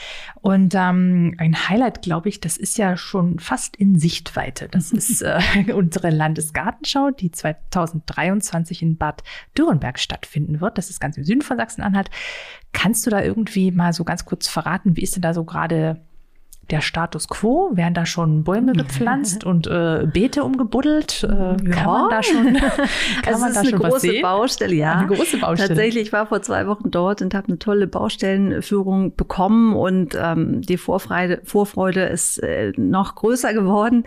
Und 0.40 0.74
ähm, 0.76 1.35
ein 1.38 1.68
Highlight, 1.68 2.02
glaube 2.02 2.29
ich, 2.29 2.40
das 2.40 2.57
ist 2.57 2.79
ja 2.79 2.96
schon 2.96 3.40
fast 3.40 3.74
in 3.74 3.98
Sichtweite. 3.98 4.68
Das 4.68 4.92
ist 4.92 5.22
äh, 5.22 5.40
unsere 5.74 6.11
Landesgartenschau, 6.11 7.11
die 7.11 7.33
2023 7.33 8.83
in 8.83 8.96
Bad 8.96 9.24
Dürrenberg 9.59 9.98
stattfinden 9.98 10.61
wird. 10.61 10.79
Das 10.79 10.88
ist 10.88 11.00
ganz 11.00 11.16
im 11.16 11.24
Süden 11.24 11.42
von 11.42 11.57
Sachsen-Anhalt. 11.57 12.11
Kannst 12.72 13.05
du 13.07 13.11
da 13.11 13.22
irgendwie 13.22 13.72
mal 13.72 13.92
so 13.92 14.05
ganz 14.05 14.24
kurz 14.24 14.46
verraten, 14.46 14.96
wie 14.96 15.02
ist 15.02 15.16
denn 15.16 15.22
da 15.22 15.35
so 15.35 15.44
gerade 15.44 16.00
der 16.70 16.81
Status 16.81 17.29
quo? 17.29 17.70
Werden 17.74 17.94
da 17.94 18.07
schon 18.07 18.44
Bäume 18.44 18.72
gepflanzt 18.74 19.44
und 19.44 19.66
äh, 19.66 20.07
Beete 20.12 20.44
umgebuddelt? 20.44 21.22
Äh, 21.22 21.29
ja. 21.29 21.55
Kann 21.55 21.87
man 21.87 22.11
da 22.11 22.22
schon, 22.22 22.55
kann 22.55 22.70
also 23.26 23.40
man 23.40 23.55
da 23.55 23.64
schon 23.64 23.74
eine 23.74 23.90
große 23.90 24.20
Baustelle, 24.20 24.74
ja. 24.74 24.98
Eine 24.98 25.09
große 25.09 25.38
Baustelle. 25.38 25.68
Tatsächlich, 25.68 26.07
ich 26.07 26.12
war 26.12 26.26
vor 26.26 26.42
zwei 26.42 26.66
Wochen 26.66 26.90
dort 26.90 27.22
und 27.22 27.35
habe 27.35 27.48
eine 27.48 27.59
tolle 27.59 27.87
Baustellenführung 27.87 29.14
bekommen 29.14 29.74
und 29.74 30.16
ähm, 30.20 30.62
die 30.62 30.76
Vorfreude, 30.76 31.40
Vorfreude 31.44 32.05
ist 32.05 32.38
äh, 32.38 32.72
noch 32.76 33.14
größer 33.14 33.52
geworden. 33.55 34.05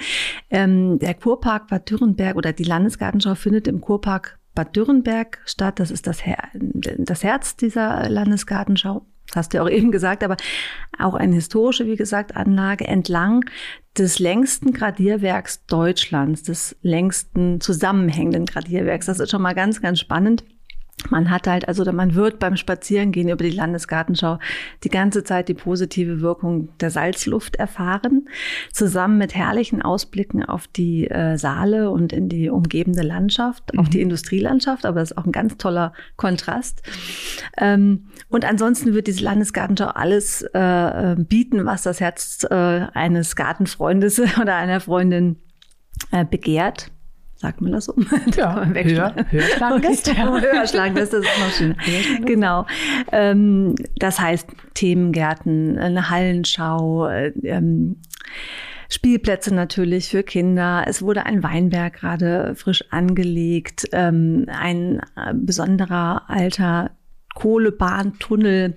Ähm, 0.50 1.00
der 1.00 1.14
Kurpark 1.14 1.68
Bad 1.68 1.90
Dürrenberg 1.90 2.36
oder 2.36 2.54
die 2.54 2.64
Landesgartenschau 2.64 3.36
findet 3.36 3.68
im 3.68 3.82
Kurpark 3.82 4.40
Bad 4.56 4.76
Dürrenberg 4.76 5.40
statt. 5.46 5.80
Das 5.80 5.92
ist 5.92 6.08
das, 6.08 6.26
Her 6.26 6.50
das 6.54 7.24
Herz 7.24 7.56
dieser 7.56 8.10
Landesgartenschau. 8.10 9.06
Das 9.30 9.38
hast 9.38 9.54
du 9.54 9.58
ja 9.58 9.64
auch 9.64 9.70
eben 9.70 9.92
gesagt, 9.92 10.24
aber 10.24 10.38
auch 10.98 11.14
eine 11.14 11.36
historische, 11.36 11.86
wie 11.86 11.96
gesagt, 11.96 12.36
Anlage 12.36 12.88
entlang 12.88 13.46
des 13.98 14.20
längsten 14.20 14.74
Gradierwerks 14.74 15.66
Deutschlands, 15.66 16.44
des 16.44 16.76
längsten 16.82 17.62
zusammenhängenden 17.62 18.46
Gradierwerks. 18.46 19.06
Das 19.06 19.20
ist 19.20 19.32
schon 19.32 19.42
mal 19.42 19.56
ganz, 19.56 19.82
ganz 19.82 20.00
spannend. 20.00 20.44
Man 21.10 21.30
hat 21.30 21.48
halt, 21.48 21.68
also 21.68 21.90
man 21.92 22.14
wird 22.14 22.40
beim 22.40 22.58
Spazierengehen 22.58 23.30
über 23.30 23.44
die 23.44 23.52
Landesgartenschau 23.52 24.38
die 24.84 24.90
ganze 24.90 25.24
Zeit 25.24 25.48
die 25.48 25.54
positive 25.54 26.22
Wirkung 26.22 26.70
der 26.80 26.92
Salzluft 26.92 27.56
erfahren, 27.56 28.28
zusammen 28.72 29.18
mit 29.18 29.34
herrlichen 29.34 29.82
Ausblicken 29.82 30.44
auf 30.44 30.68
die 30.68 31.10
äh, 31.10 31.38
Saale 31.38 31.90
und 31.90 32.12
in 32.12 32.28
die 32.28 32.50
umgebende 32.50 33.02
Landschaft, 33.02 33.74
mhm. 33.74 33.80
auf 33.80 33.90
die 33.90 34.02
Industrielandschaft, 34.02 34.86
aber 34.86 35.00
das 35.00 35.12
ist 35.12 35.18
auch 35.18 35.26
ein 35.26 35.32
ganz 35.32 35.58
toller 35.58 35.94
Kontrast. 36.18 36.84
Ähm, 37.58 38.08
und 38.28 38.46
ansonsten 38.46 38.94
wird 38.94 39.08
diese 39.08 39.24
Landesgartenschau 39.24 39.88
alles 39.88 40.42
äh, 40.42 41.16
bieten, 41.18 41.66
was 41.66 41.84
das 41.84 42.02
Herz 42.02 42.46
äh, 42.50 42.54
eines 42.54 43.36
Gartenfreundes 43.36 44.20
oder 44.42 44.56
einer 44.56 44.82
Freundin 44.82 45.38
äh, 46.12 46.26
begehrt. 46.26 46.92
Sagt 47.42 47.62
man 47.62 47.72
das 47.72 47.86
so? 47.86 47.94
Ja, 48.36 48.66
höher. 48.66 49.16
Hörschlagenliste, 49.32 51.22
das 51.22 51.26
ist 51.26 51.40
noch 51.40 51.52
schön. 51.52 51.76
Genau. 52.26 52.66
Ähm, 53.14 53.76
das 53.96 54.20
heißt 54.20 54.48
Themengärten, 54.74 55.78
eine 55.78 56.10
Hallenschau, 56.10 57.08
äh, 57.08 57.32
ähm, 57.44 58.02
Spielplätze 58.90 59.54
natürlich 59.56 60.10
für 60.10 60.24
Kinder. 60.24 60.84
Es 60.86 61.02
wurde 61.02 61.26
ein 61.26 61.42
Weinberg 61.42 61.94
gerade 61.94 62.56
frisch 62.56 62.84
angelegt, 62.90 63.88
ähm, 63.94 64.46
ein 64.50 65.00
äh, 65.16 65.34
besonderer 65.34 66.24
alter 66.28 66.92
Kohlebahntunnel 67.36 68.76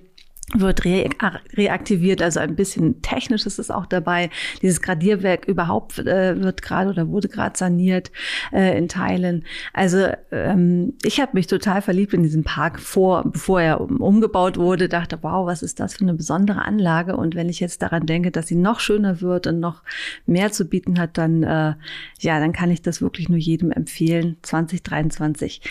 wird 0.53 0.85
re 0.85 1.09
reaktiviert, 1.53 2.21
also 2.21 2.39
ein 2.39 2.55
bisschen 2.55 3.01
technisch 3.01 3.45
ist 3.45 3.71
auch 3.71 3.85
dabei. 3.85 4.29
Dieses 4.61 4.81
Gradierwerk 4.81 5.45
überhaupt 5.45 5.99
äh, 5.99 6.41
wird 6.41 6.61
gerade 6.61 6.89
oder 6.89 7.07
wurde 7.07 7.27
gerade 7.27 7.57
saniert 7.57 8.11
äh, 8.51 8.77
in 8.77 8.87
Teilen. 8.87 9.45
Also 9.73 10.09
ähm, 10.31 10.93
ich 11.03 11.19
habe 11.19 11.31
mich 11.33 11.47
total 11.47 11.81
verliebt 11.81 12.13
in 12.13 12.23
diesen 12.23 12.43
Park 12.43 12.79
vor, 12.79 13.23
bevor 13.25 13.61
er 13.61 13.81
umgebaut 13.81 14.57
wurde, 14.57 14.89
dachte, 14.89 15.19
wow, 15.21 15.47
was 15.47 15.63
ist 15.63 15.79
das 15.79 15.95
für 15.95 16.01
eine 16.03 16.13
besondere 16.13 16.63
Anlage? 16.63 17.15
Und 17.15 17.35
wenn 17.35 17.49
ich 17.49 17.59
jetzt 17.59 17.81
daran 17.81 18.05
denke, 18.05 18.31
dass 18.31 18.47
sie 18.47 18.55
noch 18.55 18.79
schöner 18.79 19.21
wird 19.21 19.47
und 19.47 19.59
noch 19.59 19.81
mehr 20.25 20.51
zu 20.51 20.65
bieten 20.65 20.99
hat, 20.99 21.17
dann 21.17 21.43
äh, 21.43 21.73
ja, 22.19 22.39
dann 22.39 22.53
kann 22.53 22.71
ich 22.71 22.81
das 22.81 23.01
wirklich 23.01 23.29
nur 23.29 23.39
jedem 23.39 23.71
empfehlen. 23.71 24.37
2023 24.41 25.61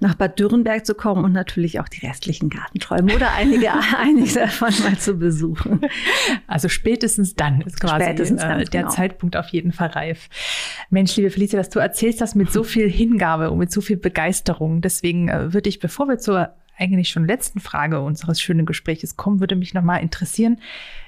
nach 0.00 0.14
Bad 0.14 0.38
Dürrenberg 0.38 0.84
zu 0.84 0.94
kommen 0.94 1.24
und 1.24 1.32
natürlich 1.32 1.80
auch 1.80 1.88
die 1.88 2.04
restlichen 2.06 2.50
Gartenträume 2.50 3.14
oder 3.14 3.32
einige, 3.34 3.70
einige 3.98 4.32
davon 4.32 4.72
mal 4.82 4.98
zu 4.98 5.14
besuchen. 5.14 5.80
Also 6.46 6.68
spätestens 6.68 7.34
dann 7.34 7.60
ist 7.62 7.80
quasi 7.80 8.04
spätestens 8.04 8.42
äh, 8.42 8.64
der 8.64 8.82
genau. 8.82 8.88
Zeitpunkt 8.88 9.36
auf 9.36 9.48
jeden 9.48 9.72
Fall 9.72 9.88
reif. 9.88 10.28
Mensch, 10.90 11.16
liebe 11.16 11.30
Felicia, 11.30 11.58
dass 11.58 11.70
du 11.70 11.78
erzählst 11.78 12.20
das 12.20 12.34
mit 12.34 12.52
so 12.52 12.62
viel 12.64 12.90
Hingabe 12.90 13.50
und 13.50 13.58
mit 13.58 13.72
so 13.72 13.80
viel 13.80 13.96
Begeisterung. 13.96 14.80
Deswegen 14.80 15.28
äh, 15.28 15.52
würde 15.52 15.68
ich, 15.68 15.80
bevor 15.80 16.08
wir 16.08 16.18
zur 16.18 16.54
eigentlich 16.78 17.08
schon 17.08 17.26
letzten 17.26 17.60
Frage 17.60 18.00
unseres 18.00 18.40
schönen 18.40 18.66
Gespräches 18.66 19.16
kommen, 19.16 19.40
würde 19.40 19.56
mich 19.56 19.74
nochmal 19.74 20.02
interessieren, 20.02 20.60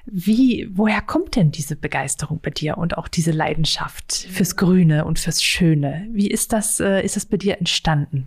wie, 0.07 0.69
woher 0.73 1.03
kommt 1.03 1.37
denn 1.37 1.51
diese 1.51 1.77
Begeisterung 1.77 2.41
bei 2.41 2.51
dir 2.51 2.79
und 2.79 2.97
auch 2.97 3.09
diese 3.09 3.33
Leidenschaft 3.33 4.27
fürs 4.31 4.57
Grüne 4.57 5.05
und 5.05 5.19
fürs 5.19 5.43
Schöne? 5.43 6.07
Wie 6.11 6.29
ist 6.29 6.53
das, 6.53 6.81
äh, 6.81 7.05
ist 7.05 7.17
das 7.17 7.27
bei 7.27 7.37
dir 7.37 7.59
entstanden? 7.59 8.27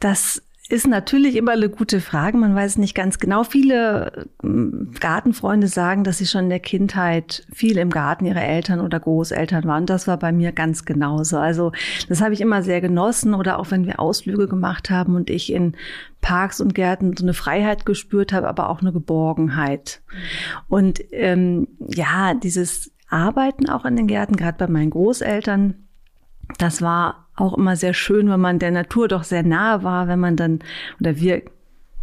Das 0.00 0.42
ist 0.72 0.86
natürlich 0.86 1.36
immer 1.36 1.52
eine 1.52 1.68
gute 1.68 2.00
Frage. 2.00 2.38
Man 2.38 2.54
weiß 2.54 2.78
nicht 2.78 2.94
ganz 2.94 3.18
genau. 3.18 3.44
Viele 3.44 4.28
ähm, 4.42 4.92
Gartenfreunde 4.98 5.68
sagen, 5.68 6.02
dass 6.02 6.16
sie 6.16 6.26
schon 6.26 6.44
in 6.44 6.50
der 6.50 6.60
Kindheit 6.60 7.46
viel 7.52 7.76
im 7.76 7.90
Garten 7.90 8.24
ihrer 8.24 8.42
Eltern 8.42 8.80
oder 8.80 8.98
Großeltern 8.98 9.64
waren. 9.64 9.84
Das 9.84 10.08
war 10.08 10.16
bei 10.16 10.32
mir 10.32 10.52
ganz 10.52 10.86
genauso. 10.86 11.36
Also 11.36 11.72
das 12.08 12.22
habe 12.22 12.32
ich 12.32 12.40
immer 12.40 12.62
sehr 12.62 12.80
genossen 12.80 13.34
oder 13.34 13.58
auch 13.58 13.70
wenn 13.70 13.84
wir 13.84 14.00
Ausflüge 14.00 14.48
gemacht 14.48 14.88
haben 14.88 15.14
und 15.14 15.28
ich 15.28 15.52
in 15.52 15.76
Parks 16.22 16.58
und 16.58 16.74
Gärten 16.74 17.16
so 17.18 17.24
eine 17.24 17.34
Freiheit 17.34 17.84
gespürt 17.84 18.32
habe, 18.32 18.48
aber 18.48 18.70
auch 18.70 18.80
eine 18.80 18.92
Geborgenheit. 18.92 20.00
Und 20.68 21.00
ähm, 21.10 21.68
ja, 21.86 22.32
dieses 22.32 22.92
Arbeiten 23.08 23.68
auch 23.68 23.84
in 23.84 23.96
den 23.96 24.06
Gärten, 24.06 24.36
gerade 24.36 24.56
bei 24.56 24.68
meinen 24.68 24.90
Großeltern, 24.90 25.74
das 26.58 26.82
war 26.82 27.28
auch 27.36 27.56
immer 27.56 27.76
sehr 27.76 27.94
schön, 27.94 28.28
wenn 28.30 28.40
man 28.40 28.58
der 28.58 28.70
Natur 28.70 29.08
doch 29.08 29.24
sehr 29.24 29.42
nahe 29.42 29.82
war, 29.82 30.08
wenn 30.08 30.20
man 30.20 30.36
dann, 30.36 30.60
oder 31.00 31.16
wir 31.16 31.42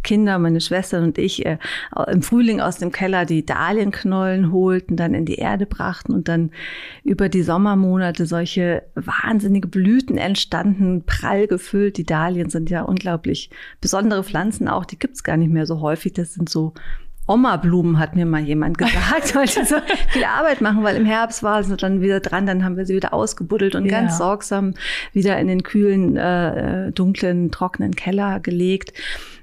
Kinder, 0.02 0.38
meine 0.38 0.60
Schwestern 0.60 1.04
und 1.04 1.18
ich 1.18 1.44
äh, 1.44 1.58
im 2.10 2.22
Frühling 2.22 2.60
aus 2.60 2.78
dem 2.78 2.90
Keller 2.90 3.26
die 3.26 3.44
Dahlienknollen 3.44 4.50
holten, 4.50 4.96
dann 4.96 5.14
in 5.14 5.26
die 5.26 5.34
Erde 5.34 5.66
brachten 5.66 6.12
und 6.12 6.28
dann 6.28 6.52
über 7.04 7.28
die 7.28 7.42
Sommermonate 7.42 8.24
solche 8.24 8.82
wahnsinnige 8.94 9.68
Blüten 9.68 10.16
entstanden, 10.16 11.04
prall 11.04 11.46
gefüllt. 11.46 11.98
Die 11.98 12.06
Dahlien 12.06 12.48
sind 12.48 12.70
ja 12.70 12.82
unglaublich 12.82 13.50
besondere 13.80 14.24
Pflanzen 14.24 14.68
auch, 14.68 14.86
die 14.86 14.98
gibt's 14.98 15.22
gar 15.22 15.36
nicht 15.36 15.52
mehr 15.52 15.66
so 15.66 15.80
häufig. 15.80 16.14
Das 16.14 16.32
sind 16.32 16.48
so 16.48 16.72
Oma-Blumen, 17.30 17.98
hat 17.98 18.16
mir 18.16 18.26
mal 18.26 18.40
jemand 18.40 18.78
gesagt, 18.78 18.96
weil 19.34 19.46
die 19.46 19.64
so 19.64 19.76
viel 20.08 20.24
Arbeit 20.24 20.60
machen, 20.60 20.82
weil 20.82 20.96
im 20.96 21.06
Herbst 21.06 21.42
war 21.42 21.62
sie 21.62 21.76
dann 21.76 22.00
wieder 22.00 22.20
dran, 22.20 22.46
dann 22.46 22.64
haben 22.64 22.76
wir 22.76 22.86
sie 22.86 22.96
wieder 22.96 23.14
ausgebuddelt 23.14 23.74
und 23.74 23.84
ja. 23.84 23.92
ganz 23.92 24.18
sorgsam 24.18 24.74
wieder 25.12 25.38
in 25.38 25.46
den 25.46 25.62
kühlen, 25.62 26.16
äh, 26.16 26.92
dunklen, 26.92 27.50
trockenen 27.50 27.94
Keller 27.94 28.40
gelegt. 28.40 28.92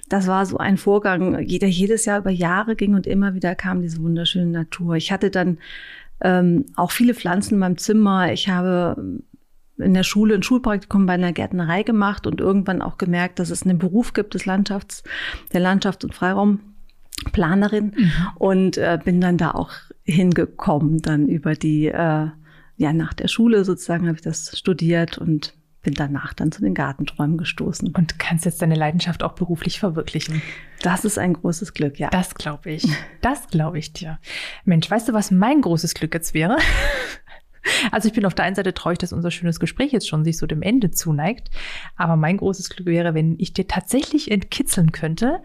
Das 0.09 0.27
war 0.27 0.45
so 0.45 0.57
ein 0.57 0.77
Vorgang, 0.77 1.33
der 1.33 1.69
jedes 1.69 2.05
Jahr 2.05 2.19
über 2.19 2.31
Jahre 2.31 2.75
ging 2.75 2.93
und 2.93 3.07
immer 3.07 3.33
wieder 3.33 3.55
kam 3.55 3.81
diese 3.81 4.01
wunderschöne 4.01 4.47
Natur. 4.47 4.95
Ich 4.95 5.11
hatte 5.11 5.29
dann 5.29 5.57
ähm, 6.21 6.65
auch 6.75 6.91
viele 6.91 7.13
Pflanzen 7.13 7.55
in 7.55 7.59
meinem 7.59 7.77
Zimmer. 7.77 8.31
Ich 8.31 8.49
habe 8.49 9.21
in 9.77 9.93
der 9.93 10.03
Schule 10.03 10.35
ein 10.35 10.43
Schulpraktikum 10.43 11.05
bei 11.05 11.13
einer 11.13 11.33
Gärtnerei 11.33 11.83
gemacht 11.83 12.25
und 12.25 12.41
irgendwann 12.41 12.81
auch 12.81 12.97
gemerkt, 12.97 13.39
dass 13.39 13.49
es 13.49 13.63
einen 13.63 13.77
Beruf 13.77 14.13
gibt 14.13 14.33
des 14.33 14.45
Landschafts, 14.45 15.03
der 15.53 15.61
Landschafts- 15.61 16.03
und 16.03 16.15
Freiraum 16.15 16.59
Planerin 17.31 17.93
mhm. 17.97 18.11
und 18.35 18.77
äh, 18.77 18.99
bin 19.03 19.21
dann 19.21 19.37
da 19.37 19.51
auch 19.51 19.71
hingekommen, 20.03 21.01
dann 21.01 21.27
über 21.27 21.53
die, 21.53 21.87
äh, 21.87 22.27
ja, 22.77 22.93
nach 22.93 23.13
der 23.13 23.27
Schule 23.27 23.65
sozusagen 23.65 24.07
habe 24.07 24.15
ich 24.15 24.21
das 24.21 24.57
studiert 24.57 25.17
und 25.17 25.53
bin 25.87 25.93
danach 25.93 26.33
dann 26.33 26.51
zu 26.51 26.61
den 26.61 26.73
Gartenträumen 26.73 27.37
gestoßen. 27.37 27.93
Und 27.95 28.19
kannst 28.19 28.45
jetzt 28.45 28.61
deine 28.61 28.75
Leidenschaft 28.75 29.23
auch 29.23 29.33
beruflich 29.33 29.79
verwirklichen. 29.79 30.41
Das 30.81 31.05
ist 31.05 31.17
ein 31.17 31.33
großes 31.33 31.73
Glück, 31.73 31.97
ja. 31.97 32.09
Das 32.09 32.35
glaube 32.35 32.71
ich. 32.71 32.87
Das 33.21 33.47
glaube 33.47 33.79
ich 33.79 33.93
dir. 33.93 34.19
Mensch, 34.65 34.89
weißt 34.89 35.07
du, 35.07 35.13
was 35.13 35.31
mein 35.31 35.61
großes 35.61 35.93
Glück 35.93 36.13
jetzt 36.13 36.33
wäre? 36.33 36.57
Also 37.91 38.07
ich 38.07 38.13
bin 38.13 38.25
auf 38.25 38.33
der 38.33 38.45
einen 38.45 38.55
Seite 38.55 38.73
traurig, 38.73 38.97
dass 38.99 39.13
unser 39.13 39.31
schönes 39.31 39.59
Gespräch 39.59 39.91
jetzt 39.91 40.07
schon 40.07 40.23
sich 40.23 40.37
so 40.37 40.45
dem 40.45 40.61
Ende 40.61 40.91
zuneigt. 40.91 41.49
Aber 41.95 42.15
mein 42.15 42.37
großes 42.37 42.69
Glück 42.69 42.87
wäre, 42.87 43.13
wenn 43.13 43.35
ich 43.39 43.53
dir 43.53 43.67
tatsächlich 43.67 44.31
entkitzeln 44.31 44.91
könnte, 44.91 45.39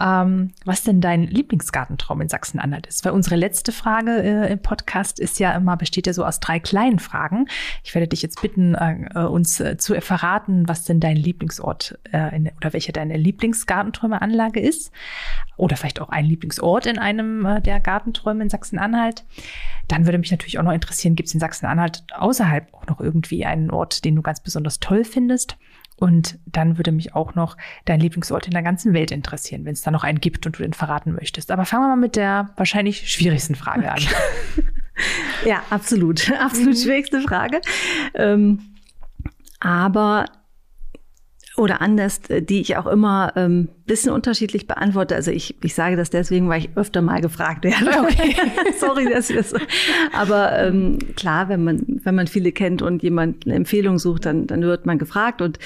ähm, 0.00 0.52
was 0.64 0.82
denn 0.82 1.00
dein 1.00 1.24
Lieblingsgartentraum 1.24 2.20
in 2.20 2.28
Sachsen-Anhalt 2.28 2.86
ist. 2.86 3.04
Weil 3.04 3.12
unsere 3.12 3.36
letzte 3.36 3.72
Frage 3.72 4.22
äh, 4.22 4.52
im 4.52 4.60
Podcast 4.60 5.20
ist 5.20 5.38
ja 5.38 5.52
immer, 5.52 5.76
besteht 5.76 6.06
ja 6.06 6.12
so 6.12 6.24
aus 6.24 6.40
drei 6.40 6.60
kleinen 6.60 6.98
Fragen. 6.98 7.46
Ich 7.84 7.94
werde 7.94 8.08
dich 8.08 8.22
jetzt 8.22 8.40
bitten, 8.40 8.74
äh, 8.74 9.18
uns 9.18 9.60
äh, 9.60 9.76
zu 9.76 10.00
verraten, 10.00 10.68
was 10.68 10.84
denn 10.84 11.00
dein 11.00 11.16
Lieblingsort 11.16 11.98
äh, 12.12 12.34
in, 12.36 12.50
oder 12.56 12.72
welche 12.72 12.92
deine 12.92 13.16
Lieblingsgartenträumeanlage 13.16 14.60
ist. 14.60 14.92
Oder 15.56 15.76
vielleicht 15.76 16.00
auch 16.00 16.08
ein 16.08 16.24
Lieblingsort 16.24 16.86
in 16.86 16.98
einem 16.98 17.44
äh, 17.44 17.60
der 17.60 17.80
Gartenträume 17.80 18.42
in 18.42 18.50
Sachsen-Anhalt. 18.50 19.24
Dann 19.90 20.06
würde 20.06 20.18
mich 20.18 20.30
natürlich 20.30 20.56
auch 20.60 20.62
noch 20.62 20.72
interessieren, 20.72 21.16
gibt 21.16 21.26
es 21.26 21.34
in 21.34 21.40
Sachsen-Anhalt 21.40 22.04
außerhalb 22.14 22.72
auch 22.72 22.86
noch 22.86 23.00
irgendwie 23.00 23.44
einen 23.44 23.72
Ort, 23.72 24.04
den 24.04 24.14
du 24.14 24.22
ganz 24.22 24.40
besonders 24.40 24.78
toll 24.78 25.02
findest? 25.04 25.56
Und 25.96 26.38
dann 26.46 26.78
würde 26.78 26.92
mich 26.92 27.16
auch 27.16 27.34
noch 27.34 27.56
dein 27.86 27.98
Lieblingsort 27.98 28.46
in 28.46 28.52
der 28.52 28.62
ganzen 28.62 28.94
Welt 28.94 29.10
interessieren, 29.10 29.64
wenn 29.64 29.72
es 29.72 29.82
da 29.82 29.90
noch 29.90 30.04
einen 30.04 30.20
gibt 30.20 30.46
und 30.46 30.56
du 30.56 30.62
den 30.62 30.74
verraten 30.74 31.12
möchtest. 31.12 31.50
Aber 31.50 31.64
fangen 31.64 31.82
wir 31.82 31.88
mal 31.88 31.96
mit 31.96 32.14
der 32.14 32.50
wahrscheinlich 32.56 33.10
schwierigsten 33.10 33.56
Frage 33.56 33.90
an. 33.90 34.00
ja, 35.44 35.60
absolut. 35.70 36.30
Absolut 36.40 36.76
mhm. 36.76 36.80
schwierigste 36.80 37.20
Frage. 37.22 37.60
Ähm, 38.14 38.60
aber 39.58 40.26
oder 41.60 41.80
anders, 41.80 42.20
die 42.28 42.60
ich 42.60 42.76
auch 42.76 42.86
immer 42.86 43.32
ähm, 43.36 43.68
bisschen 43.86 44.12
unterschiedlich 44.12 44.66
beantworte. 44.66 45.14
Also 45.14 45.30
ich, 45.30 45.56
ich 45.62 45.74
sage 45.74 45.96
das 45.96 46.10
deswegen, 46.10 46.48
weil 46.48 46.60
ich 46.60 46.70
öfter 46.76 47.02
mal 47.02 47.20
gefragt 47.20 47.64
werde. 47.64 47.90
Okay. 48.00 48.34
Sorry, 48.78 49.08
dass 49.08 49.30
ich 49.30 49.36
das. 49.36 49.54
Aber 50.12 50.58
ähm, 50.58 50.98
klar, 51.16 51.48
wenn 51.48 51.62
man 51.62 52.00
wenn 52.02 52.14
man 52.14 52.26
viele 52.26 52.52
kennt 52.52 52.82
und 52.82 53.02
jemand 53.02 53.46
eine 53.46 53.54
Empfehlung 53.54 53.98
sucht, 53.98 54.26
dann 54.26 54.46
dann 54.46 54.62
wird 54.62 54.86
man 54.86 54.98
gefragt 54.98 55.42
und 55.42 55.58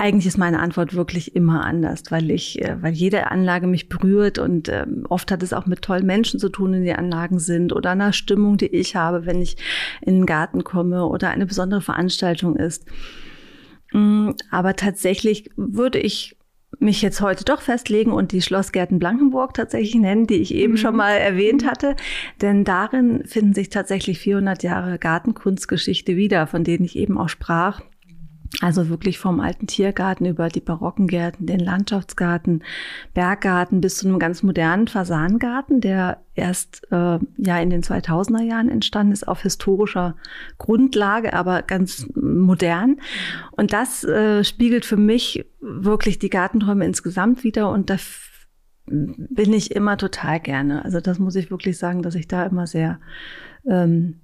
eigentlich 0.00 0.26
ist 0.26 0.38
meine 0.38 0.60
Antwort 0.60 0.94
wirklich 0.94 1.36
immer 1.36 1.64
anders, 1.64 2.04
weil 2.08 2.30
ich, 2.30 2.62
äh, 2.62 2.82
weil 2.82 2.94
jede 2.94 3.30
Anlage 3.30 3.66
mich 3.66 3.90
berührt 3.90 4.38
und 4.38 4.70
ähm, 4.70 5.04
oft 5.10 5.30
hat 5.30 5.42
es 5.42 5.52
auch 5.52 5.66
mit 5.66 5.82
tollen 5.82 6.06
Menschen 6.06 6.40
zu 6.40 6.48
tun, 6.48 6.72
in 6.72 6.84
die 6.84 6.94
Anlagen 6.94 7.38
sind 7.38 7.74
oder 7.74 7.90
einer 7.90 8.14
Stimmung, 8.14 8.56
die 8.56 8.68
ich 8.68 8.96
habe, 8.96 9.26
wenn 9.26 9.42
ich 9.42 9.58
in 10.00 10.20
den 10.20 10.26
Garten 10.26 10.64
komme 10.64 11.04
oder 11.04 11.28
eine 11.28 11.44
besondere 11.44 11.82
Veranstaltung 11.82 12.56
ist. 12.56 12.86
Mm, 13.92 14.30
aber 14.50 14.76
tatsächlich 14.76 15.50
würde 15.56 15.98
ich 15.98 16.36
mich 16.78 17.02
jetzt 17.02 17.20
heute 17.20 17.44
doch 17.44 17.60
festlegen 17.60 18.12
und 18.12 18.32
die 18.32 18.42
Schlossgärten 18.42 18.98
Blankenburg 18.98 19.54
tatsächlich 19.54 19.96
nennen, 19.96 20.26
die 20.26 20.36
ich 20.36 20.54
eben 20.54 20.74
mhm. 20.74 20.78
schon 20.78 20.96
mal 20.96 21.12
erwähnt 21.12 21.66
hatte. 21.66 21.96
Denn 22.40 22.64
darin 22.64 23.24
finden 23.26 23.54
sich 23.54 23.68
tatsächlich 23.68 24.18
400 24.20 24.62
Jahre 24.62 24.98
Gartenkunstgeschichte 24.98 26.16
wieder, 26.16 26.46
von 26.46 26.64
denen 26.64 26.84
ich 26.84 26.96
eben 26.96 27.18
auch 27.18 27.28
sprach. 27.28 27.82
Also 28.60 28.88
wirklich 28.88 29.18
vom 29.18 29.38
alten 29.38 29.68
Tiergarten 29.68 30.26
über 30.26 30.48
die 30.48 30.60
barocken 30.60 31.06
Gärten, 31.06 31.46
den 31.46 31.60
Landschaftsgarten, 31.60 32.64
Berggarten 33.14 33.80
bis 33.80 33.98
zu 33.98 34.08
einem 34.08 34.18
ganz 34.18 34.42
modernen 34.42 34.88
Fasangarten, 34.88 35.80
der 35.80 36.22
erst 36.34 36.82
äh, 36.90 37.18
ja 37.38 37.58
in 37.60 37.70
den 37.70 37.82
2000er 37.82 38.42
Jahren 38.42 38.68
entstanden 38.68 39.12
ist 39.12 39.28
auf 39.28 39.42
historischer 39.42 40.16
Grundlage, 40.58 41.32
aber 41.32 41.62
ganz 41.62 42.08
modern. 42.16 42.96
Und 43.52 43.72
das 43.72 44.02
äh, 44.02 44.42
spiegelt 44.42 44.84
für 44.84 44.96
mich 44.96 45.46
wirklich 45.60 46.18
die 46.18 46.30
Gartenträume 46.30 46.84
insgesamt 46.84 47.44
wieder 47.44 47.70
und 47.70 47.88
da 47.88 47.96
bin 48.86 49.52
ich 49.52 49.70
immer 49.70 49.96
total 49.96 50.40
gerne. 50.40 50.84
Also 50.84 51.00
das 51.00 51.20
muss 51.20 51.36
ich 51.36 51.52
wirklich 51.52 51.78
sagen, 51.78 52.02
dass 52.02 52.16
ich 52.16 52.26
da 52.26 52.44
immer 52.44 52.66
sehr 52.66 52.98
ähm, 53.64 54.20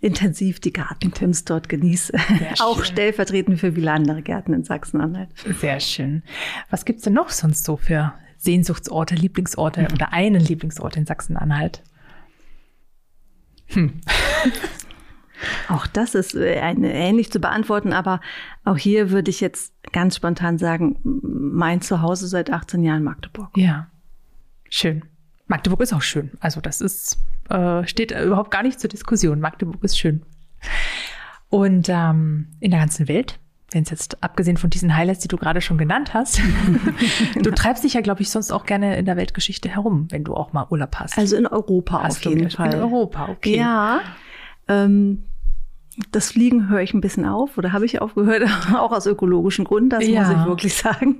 intensiv 0.00 0.60
die 0.60 0.72
Gartenkunst 0.72 1.48
dort 1.50 1.68
genieße. 1.68 2.12
Auch 2.60 2.84
stellvertretend 2.84 3.60
für 3.60 3.72
viele 3.72 3.92
andere 3.92 4.22
Gärten 4.22 4.52
in 4.52 4.64
Sachsen-Anhalt. 4.64 5.30
Sehr 5.60 5.80
schön. 5.80 6.22
Was 6.70 6.84
gibt's 6.84 7.04
denn 7.04 7.12
noch 7.12 7.30
sonst 7.30 7.64
so 7.64 7.76
für 7.76 8.14
Sehnsuchtsorte, 8.38 9.14
Lieblingsorte 9.14 9.82
mhm. 9.82 9.88
oder 9.92 10.12
einen 10.12 10.40
Lieblingsort 10.40 10.96
in 10.96 11.06
Sachsen-Anhalt? 11.06 11.82
Hm. 13.68 14.00
auch 15.68 15.86
das 15.86 16.14
ist 16.14 16.34
äh, 16.34 16.54
ähnlich 16.54 17.30
zu 17.32 17.40
beantworten, 17.40 17.92
aber 17.92 18.20
auch 18.64 18.76
hier 18.76 19.10
würde 19.10 19.30
ich 19.30 19.40
jetzt 19.40 19.72
ganz 19.92 20.16
spontan 20.16 20.58
sagen, 20.58 20.98
mein 21.02 21.80
Zuhause 21.80 22.28
seit 22.28 22.50
18 22.50 22.82
Jahren 22.82 23.02
Magdeburg. 23.02 23.56
Ja, 23.56 23.88
schön. 24.68 25.04
Magdeburg 25.46 25.80
ist 25.80 25.92
auch 25.92 26.02
schön. 26.02 26.32
Also 26.40 26.60
das 26.60 26.80
ist 26.80 27.18
äh, 27.50 27.86
steht 27.86 28.10
überhaupt 28.12 28.50
gar 28.50 28.62
nicht 28.62 28.80
zur 28.80 28.88
Diskussion. 28.90 29.40
Magdeburg 29.40 29.82
ist 29.84 29.98
schön. 29.98 30.22
Und 31.50 31.88
ähm, 31.88 32.48
in 32.60 32.70
der 32.70 32.80
ganzen 32.80 33.06
Welt, 33.08 33.38
wenn 33.70 33.82
es 33.82 33.90
jetzt 33.90 34.22
abgesehen 34.22 34.56
von 34.56 34.70
diesen 34.70 34.96
Highlights, 34.96 35.20
die 35.20 35.28
du 35.28 35.36
gerade 35.36 35.60
schon 35.60 35.78
genannt 35.78 36.14
hast, 36.14 36.40
du 37.40 37.50
treibst 37.50 37.84
dich 37.84 37.94
ja, 37.94 38.00
glaube 38.00 38.22
ich, 38.22 38.30
sonst 38.30 38.50
auch 38.50 38.66
gerne 38.66 38.96
in 38.96 39.04
der 39.04 39.16
Weltgeschichte 39.16 39.68
herum, 39.68 40.06
wenn 40.10 40.24
du 40.24 40.34
auch 40.34 40.52
mal 40.52 40.66
Urlaub 40.70 40.96
hast. 40.96 41.18
Also 41.18 41.36
in 41.36 41.46
Europa 41.46 42.02
hast 42.02 42.26
auf 42.26 42.32
jeden 42.32 42.50
Fall. 42.50 42.74
In 42.74 42.80
Europa, 42.80 43.28
okay. 43.28 43.56
Ja. 43.56 44.00
Ähm, 44.68 45.24
das 46.10 46.32
Fliegen 46.32 46.68
höre 46.68 46.80
ich 46.80 46.92
ein 46.92 47.00
bisschen 47.00 47.24
auf 47.24 47.56
oder 47.56 47.72
habe 47.72 47.84
ich 47.86 48.00
aufgehört, 48.00 48.42
auch 48.74 48.90
aus 48.90 49.06
ökologischen 49.06 49.64
Gründen, 49.64 49.90
das 49.90 50.06
ja. 50.06 50.22
muss 50.22 50.30
ich 50.30 50.46
wirklich 50.46 50.74
sagen. 50.74 51.16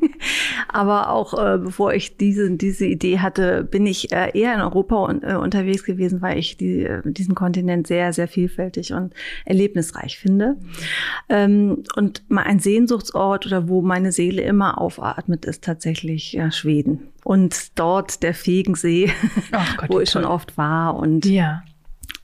Aber 0.69 1.11
auch 1.11 1.35
äh, 1.35 1.59
bevor 1.59 1.95
ich 1.95 2.17
diese, 2.17 2.51
diese 2.51 2.87
Idee 2.87 3.21
hatte, 3.21 3.63
bin 3.63 3.87
ich 3.87 4.13
äh, 4.13 4.37
eher 4.37 4.55
in 4.55 4.61
Europa 4.61 4.97
un 4.97 5.23
äh, 5.23 5.37
unterwegs 5.37 5.85
gewesen, 5.85 6.23
weil 6.23 6.39
ich 6.39 6.57
die, 6.57 6.83
äh, 6.83 7.03
diesen 7.05 7.37
Kontinent 7.37 7.87
sehr, 7.87 8.13
sehr 8.13 8.27
vielfältig 8.27 8.93
und 8.93 9.15
erlebnisreich 9.45 10.19
finde. 10.19 10.57
Ähm, 11.29 11.85
und 11.95 12.29
mal 12.29 12.43
ein 12.43 12.59
Sehnsuchtsort 12.59 13.47
oder 13.47 13.69
wo 13.69 13.81
meine 13.81 14.11
Seele 14.11 14.43
immer 14.43 14.81
aufatmet, 14.81 15.45
ist 15.45 15.63
tatsächlich 15.63 16.33
ja, 16.33 16.51
Schweden. 16.51 17.09
Und 17.23 17.79
dort 17.79 18.23
der 18.23 18.35
Fegensee, 18.35 19.11
Gott, 19.53 19.63
wo 19.89 20.01
ich 20.01 20.11
toll. 20.11 20.23
schon 20.23 20.31
oft 20.31 20.59
war. 20.59 20.97
Und 20.97 21.27
ja. 21.27 21.63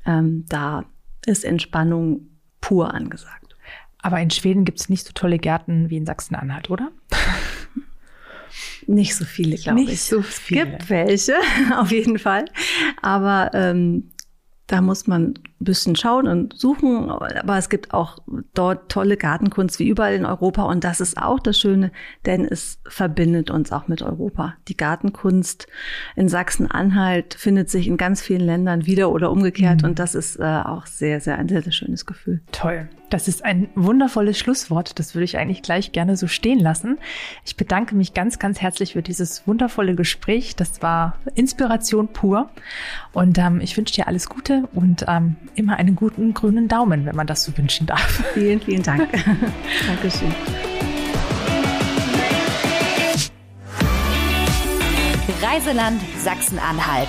ähm, 0.04 0.44
da 0.48 0.84
ist 1.26 1.44
Entspannung 1.44 2.29
pur 2.60 2.94
angesagt. 2.94 3.56
Aber 4.02 4.20
in 4.20 4.30
Schweden 4.30 4.64
gibt 4.64 4.80
es 4.80 4.88
nicht 4.88 5.06
so 5.06 5.12
tolle 5.12 5.38
Gärten 5.38 5.90
wie 5.90 5.96
in 5.96 6.06
Sachsen-Anhalt, 6.06 6.70
oder? 6.70 6.90
Nicht 8.86 9.14
so 9.14 9.24
viele, 9.24 9.56
glaube 9.56 9.80
ich. 9.82 9.88
Nicht 9.88 10.02
so 10.02 10.22
viele. 10.22 10.62
Es 10.62 10.70
gibt 10.70 10.90
welche, 10.90 11.34
auf 11.76 11.92
jeden 11.92 12.18
Fall. 12.18 12.46
Aber 13.02 13.50
ähm, 13.54 14.10
da 14.70 14.80
muss 14.80 15.08
man 15.08 15.34
ein 15.34 15.34
bisschen 15.58 15.96
schauen 15.96 16.28
und 16.28 16.56
suchen. 16.56 17.10
Aber 17.10 17.58
es 17.58 17.68
gibt 17.68 17.92
auch 17.92 18.18
dort 18.54 18.88
tolle 18.88 19.16
Gartenkunst 19.16 19.80
wie 19.80 19.88
überall 19.88 20.14
in 20.14 20.24
Europa. 20.24 20.62
Und 20.62 20.84
das 20.84 21.00
ist 21.00 21.18
auch 21.18 21.40
das 21.40 21.58
Schöne, 21.58 21.90
denn 22.24 22.44
es 22.44 22.80
verbindet 22.86 23.50
uns 23.50 23.72
auch 23.72 23.88
mit 23.88 24.00
Europa. 24.00 24.54
Die 24.68 24.76
Gartenkunst 24.76 25.66
in 26.14 26.28
Sachsen-Anhalt 26.28 27.34
findet 27.34 27.68
sich 27.68 27.88
in 27.88 27.96
ganz 27.96 28.22
vielen 28.22 28.42
Ländern 28.42 28.86
wieder 28.86 29.10
oder 29.10 29.32
umgekehrt. 29.32 29.82
Mhm. 29.82 29.90
Und 29.90 29.98
das 29.98 30.14
ist 30.14 30.38
äh, 30.38 30.44
auch 30.44 30.86
sehr, 30.86 31.20
sehr 31.20 31.36
ein 31.36 31.48
sehr, 31.48 31.62
sehr 31.62 31.72
schönes 31.72 32.06
Gefühl. 32.06 32.40
Toll. 32.52 32.88
Das 33.10 33.26
ist 33.26 33.44
ein 33.44 33.68
wundervolles 33.74 34.38
Schlusswort. 34.38 34.98
Das 35.00 35.14
würde 35.14 35.24
ich 35.24 35.36
eigentlich 35.36 35.62
gleich 35.62 35.90
gerne 35.90 36.16
so 36.16 36.28
stehen 36.28 36.60
lassen. 36.60 36.98
Ich 37.44 37.56
bedanke 37.56 37.96
mich 37.96 38.14
ganz, 38.14 38.38
ganz 38.38 38.60
herzlich 38.60 38.92
für 38.92 39.02
dieses 39.02 39.46
wundervolle 39.48 39.96
Gespräch. 39.96 40.54
Das 40.54 40.80
war 40.80 41.16
Inspiration 41.34 42.08
pur. 42.08 42.50
Und 43.12 43.36
ähm, 43.38 43.60
ich 43.60 43.76
wünsche 43.76 43.94
dir 43.94 44.06
alles 44.06 44.28
Gute 44.28 44.68
und 44.72 45.04
ähm, 45.08 45.36
immer 45.56 45.76
einen 45.76 45.96
guten 45.96 46.34
grünen 46.34 46.68
Daumen, 46.68 47.04
wenn 47.04 47.16
man 47.16 47.26
das 47.26 47.42
so 47.42 47.56
wünschen 47.58 47.86
darf. 47.88 48.24
Vielen, 48.34 48.60
vielen 48.60 48.84
Dank. 48.84 49.10
Dankeschön. 49.86 50.32
Reiseland 55.42 56.00
Sachsen-Anhalt. 56.18 57.08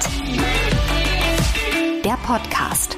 Der 2.03 2.17
Podcast. 2.25 2.97